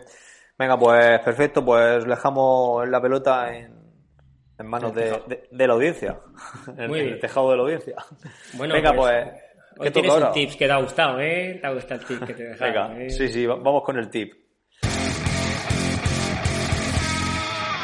Venga, 0.59 0.77
pues 0.77 1.19
perfecto, 1.19 1.63
pues 1.63 2.03
dejamos 2.03 2.87
la 2.89 3.01
pelota 3.01 3.55
en, 3.55 3.73
manos 4.67 4.93
de, 4.93 5.47
la 5.51 5.73
audiencia, 5.73 6.19
en, 6.77 6.93
el 6.93 7.19
tejado 7.19 7.51
de 7.51 7.55
la 7.55 7.63
audiencia. 7.63 7.95
Bueno, 8.55 8.73
Venga, 8.73 8.91
pues... 8.91 9.25
pues 9.77 9.87
hoy 9.87 9.91
tienes 9.93 10.13
un 10.13 10.31
tips 10.33 10.57
que 10.57 10.65
te 10.65 10.71
ha 10.73 10.81
gustado, 10.81 11.19
¿eh? 11.21 11.59
Te 11.61 11.65
ha 11.67 11.71
gustado 11.71 12.01
el 12.01 12.07
tip 12.07 12.27
que 12.27 12.33
te 12.33 12.43
he 12.43 12.47
dejado. 12.49 12.89
Venga, 12.89 13.05
¿eh? 13.05 13.09
sí, 13.09 13.29
sí, 13.29 13.45
vamos 13.45 13.83
con 13.83 13.97
el 13.97 14.09
tip. 14.09 14.33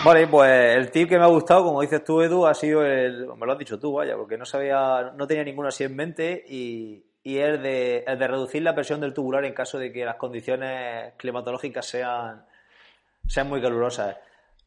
Vale, 0.06 0.28
pues 0.28 0.76
el 0.76 0.92
tip 0.92 1.10
que 1.10 1.18
me 1.18 1.24
ha 1.24 1.28
gustado, 1.30 1.64
como 1.64 1.82
dices 1.82 2.04
tú, 2.04 2.22
Edu, 2.22 2.46
ha 2.46 2.54
sido 2.54 2.86
el. 2.86 3.26
Me 3.26 3.46
lo 3.48 3.54
has 3.54 3.58
dicho 3.58 3.80
tú, 3.80 3.94
vaya, 3.94 4.16
porque 4.16 4.38
no 4.38 4.46
sabía, 4.46 5.12
no 5.16 5.26
tenía 5.26 5.44
ninguno 5.44 5.70
así 5.70 5.84
en 5.84 5.96
mente 5.96 6.46
y, 6.48 7.04
y 7.24 7.40
es 7.40 7.60
de, 7.60 8.06
de 8.06 8.28
reducir 8.28 8.62
la 8.62 8.76
presión 8.76 9.02
del 9.02 9.16
tubular 9.16 9.44
en 9.46 9.56
caso 9.56 9.80
de 9.80 9.92
que 9.92 10.06
las 10.06 10.18
condiciones 10.18 11.16
climatológicas 11.18 11.88
sean, 11.88 12.46
sean 13.26 13.50
muy 13.50 13.60
calurosas. 13.60 14.18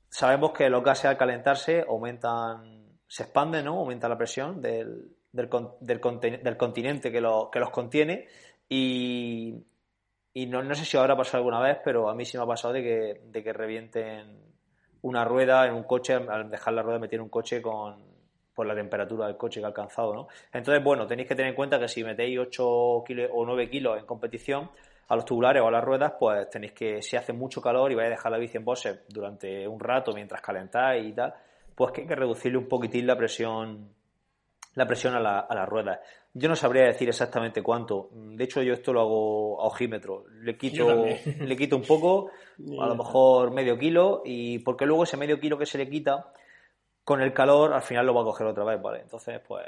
Sabemos 0.08 0.50
que 0.50 0.68
los 0.68 0.82
gases 0.82 1.04
al 1.04 1.16
calentarse 1.16 1.84
aumentan, 1.88 2.98
se 3.06 3.22
expanden, 3.22 3.66
¿no? 3.66 3.78
Aumenta 3.78 4.08
la 4.08 4.18
presión 4.18 4.60
del, 4.60 5.14
del, 5.30 5.48
del, 5.80 6.56
continente 6.56 7.12
que, 7.12 7.18
que 7.52 7.60
los 7.60 7.70
contiene 7.70 8.26
y, 8.68 9.54
y 10.34 10.46
no, 10.46 10.64
no, 10.64 10.74
sé 10.74 10.84
si 10.84 10.96
ahora 10.96 11.14
ha 11.14 11.16
pasado 11.16 11.38
alguna 11.38 11.60
vez, 11.60 11.78
pero 11.84 12.08
a 12.10 12.14
mí 12.16 12.24
sí 12.24 12.36
me 12.36 12.42
ha 12.42 12.46
pasado 12.46 12.74
de 12.74 12.82
que, 12.82 13.20
de 13.24 13.44
que 13.44 13.52
revienten 13.52 14.47
una 15.02 15.24
rueda 15.24 15.66
en 15.66 15.74
un 15.74 15.84
coche, 15.84 16.14
al 16.14 16.50
dejar 16.50 16.74
la 16.74 16.82
rueda 16.82 16.98
meter 16.98 17.20
un 17.20 17.28
coche 17.28 17.62
con, 17.62 17.96
por 18.54 18.66
la 18.66 18.74
temperatura 18.74 19.26
del 19.26 19.36
coche 19.36 19.60
que 19.60 19.64
ha 19.64 19.68
alcanzado, 19.68 20.14
¿no? 20.14 20.28
Entonces, 20.52 20.82
bueno, 20.82 21.06
tenéis 21.06 21.28
que 21.28 21.34
tener 21.34 21.50
en 21.50 21.54
cuenta 21.54 21.78
que 21.78 21.86
si 21.88 22.02
metéis 22.02 22.38
8 22.38 23.04
kilos 23.06 23.30
o 23.32 23.44
9 23.44 23.70
kilos 23.70 23.98
en 23.98 24.04
competición 24.04 24.70
a 25.08 25.16
los 25.16 25.24
tubulares 25.24 25.62
o 25.62 25.68
a 25.68 25.70
las 25.70 25.84
ruedas, 25.84 26.14
pues 26.18 26.50
tenéis 26.50 26.72
que, 26.72 27.00
si 27.00 27.16
hace 27.16 27.32
mucho 27.32 27.62
calor 27.62 27.90
y 27.92 27.94
vais 27.94 28.08
a 28.08 28.10
dejar 28.10 28.32
la 28.32 28.38
bici 28.38 28.56
en 28.56 28.64
bosses 28.64 29.00
durante 29.08 29.66
un 29.66 29.80
rato 29.80 30.12
mientras 30.12 30.40
calentáis 30.40 31.06
y 31.06 31.12
tal, 31.12 31.34
pues 31.74 31.92
que 31.92 32.00
hay 32.00 32.06
que 32.08 32.16
reducirle 32.16 32.58
un 32.58 32.68
poquitín 32.68 33.06
la 33.06 33.16
presión 33.16 33.90
la 34.74 34.86
presión 34.86 35.14
a, 35.14 35.20
la, 35.20 35.40
a 35.40 35.54
las 35.54 35.68
ruedas. 35.68 36.00
Yo 36.34 36.48
no 36.48 36.56
sabría 36.56 36.84
decir 36.84 37.08
exactamente 37.08 37.62
cuánto. 37.62 38.10
De 38.12 38.44
hecho, 38.44 38.62
yo 38.62 38.74
esto 38.74 38.92
lo 38.92 39.00
hago 39.00 39.60
a 39.60 39.66
ojímetro. 39.66 40.24
Le 40.42 40.56
quito, 40.56 41.04
le 41.04 41.56
quito 41.56 41.76
un 41.76 41.82
poco, 41.82 42.30
a 42.80 42.86
lo 42.86 42.94
mejor 42.94 43.50
medio 43.52 43.78
kilo, 43.78 44.22
y 44.24 44.58
porque 44.60 44.86
luego 44.86 45.04
ese 45.04 45.16
medio 45.16 45.40
kilo 45.40 45.58
que 45.58 45.66
se 45.66 45.78
le 45.78 45.88
quita, 45.88 46.32
con 47.04 47.22
el 47.22 47.32
calor 47.32 47.72
al 47.72 47.82
final 47.82 48.06
lo 48.06 48.14
va 48.14 48.22
a 48.22 48.24
coger 48.24 48.46
otra 48.46 48.64
vez, 48.64 48.80
¿vale? 48.80 49.00
Entonces, 49.00 49.40
pues 49.46 49.66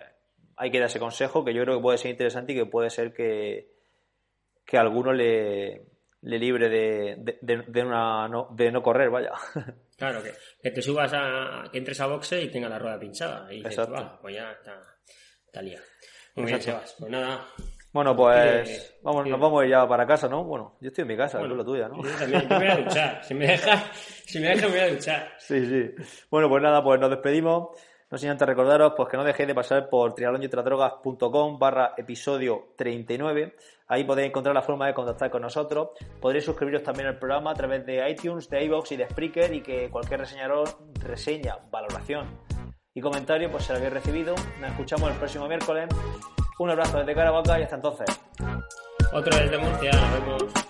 hay 0.57 0.71
que 0.71 0.79
dar 0.79 0.89
ese 0.89 1.01
consejo 1.01 1.45
que 1.45 1.55
yo 1.55 1.63
creo 1.63 1.77
que 1.77 1.83
puede 1.83 1.99
ser 1.99 2.11
interesante 2.11 2.53
y 2.53 2.57
que 2.57 2.67
puede 2.67 2.91
ser 2.91 3.13
que, 3.13 3.73
que 4.65 4.77
a 4.77 4.83
alguno 4.83 5.13
le, 5.13 5.87
le 6.23 6.39
libre 6.39 6.69
de, 6.69 7.39
de, 7.41 7.83
una, 7.83 8.29
no, 8.29 8.49
de 8.53 8.71
no 8.71 8.83
correr, 8.83 9.11
vaya. 9.11 9.33
Claro, 10.01 10.23
que, 10.23 10.33
que, 10.63 10.71
te 10.71 10.81
subas 10.81 11.13
a. 11.13 11.69
que 11.71 11.77
entres 11.77 12.01
a 12.01 12.07
boxe 12.07 12.43
y 12.43 12.49
tenga 12.49 12.71
la 12.71 12.79
rueda 12.79 12.99
pinchada. 12.99 13.53
Y 13.53 13.63
dices, 13.63 13.87
pues 14.23 14.35
ya 14.35 14.51
está, 14.53 14.81
está 15.45 15.61
liado. 15.61 15.85
Muy 16.37 16.47
bien, 16.47 16.63
Sebas. 16.63 16.97
Pues 16.99 17.11
nada, 17.11 17.47
bueno, 17.93 18.15
pues 18.15 18.99
vamos, 19.03 19.27
nos 19.27 19.41
vamos 19.41 19.69
ya 19.69 19.87
para 19.89 20.07
casa, 20.07 20.29
¿no? 20.29 20.45
Bueno, 20.45 20.77
yo 20.81 20.89
estoy 20.89 21.03
en 21.03 21.09
mi 21.09 21.17
casa, 21.17 21.39
bueno, 21.39 21.55
es 21.55 21.59
la 21.59 21.65
tuya, 21.65 21.89
¿no? 21.89 22.03
Yo 22.03 22.11
también, 22.17 22.49
me 22.49 22.57
voy 22.57 22.67
a 22.69 22.77
duchar. 22.77 23.25
Si 23.25 23.35
me 23.35 23.47
dejas, 23.49 23.85
si 24.27 24.39
me 24.39 24.49
dejas, 24.49 24.63
me 24.63 24.69
voy 24.69 24.79
a 24.79 24.95
duchar. 24.95 25.33
Sí, 25.39 25.67
sí. 25.67 25.91
Bueno, 26.31 26.49
pues 26.49 26.63
nada, 26.63 26.85
pues 26.85 27.01
nos 27.01 27.11
despedimos. 27.11 27.71
No 28.09 28.19
sin 28.19 28.31
antes 28.31 28.47
recordaros 28.47 28.95
pues 28.97 29.09
que 29.09 29.17
no 29.17 29.23
dejéis 29.23 29.47
de 29.47 29.55
pasar 29.55 29.89
por 29.89 30.15
trialonyotradrogas.com 30.15 31.59
barra 31.61 31.95
episodio 31.97 32.73
39. 32.77 33.55
Ahí 33.91 34.05
podéis 34.05 34.29
encontrar 34.29 34.55
la 34.55 34.63
forma 34.63 34.87
de 34.87 34.95
contactar 34.95 35.31
con 35.31 35.43
nosotros. 35.43 35.91
Podréis 36.21 36.45
suscribiros 36.45 36.85
también 36.85 37.09
al 37.09 37.19
programa 37.19 37.51
a 37.51 37.55
través 37.55 37.85
de 37.85 38.09
iTunes, 38.09 38.49
de 38.49 38.65
iVoox 38.65 38.93
y 38.93 38.97
de 38.97 39.09
Spreaker 39.11 39.53
y 39.53 39.63
que 39.63 39.91
cualquier 39.91 40.21
reseñador, 40.21 40.69
reseña, 41.01 41.59
valoración 41.73 42.29
y 42.95 43.01
comentario 43.01 43.51
pues 43.51 43.65
se 43.65 43.73
lo 43.73 43.79
habéis 43.79 43.95
recibido. 43.95 44.37
Nos 44.61 44.71
escuchamos 44.71 45.11
el 45.11 45.17
próximo 45.17 45.49
miércoles. 45.49 45.89
Un 46.61 46.71
abrazo 46.71 46.99
desde 46.99 47.15
Caravaca 47.15 47.59
y 47.59 47.65
hasta 47.65 47.77
entonces. 47.77 48.21
Otro 49.13 49.37
desde 49.37 49.59
Murcia, 49.59 49.91
nos 49.91 50.13
vemos. 50.13 50.70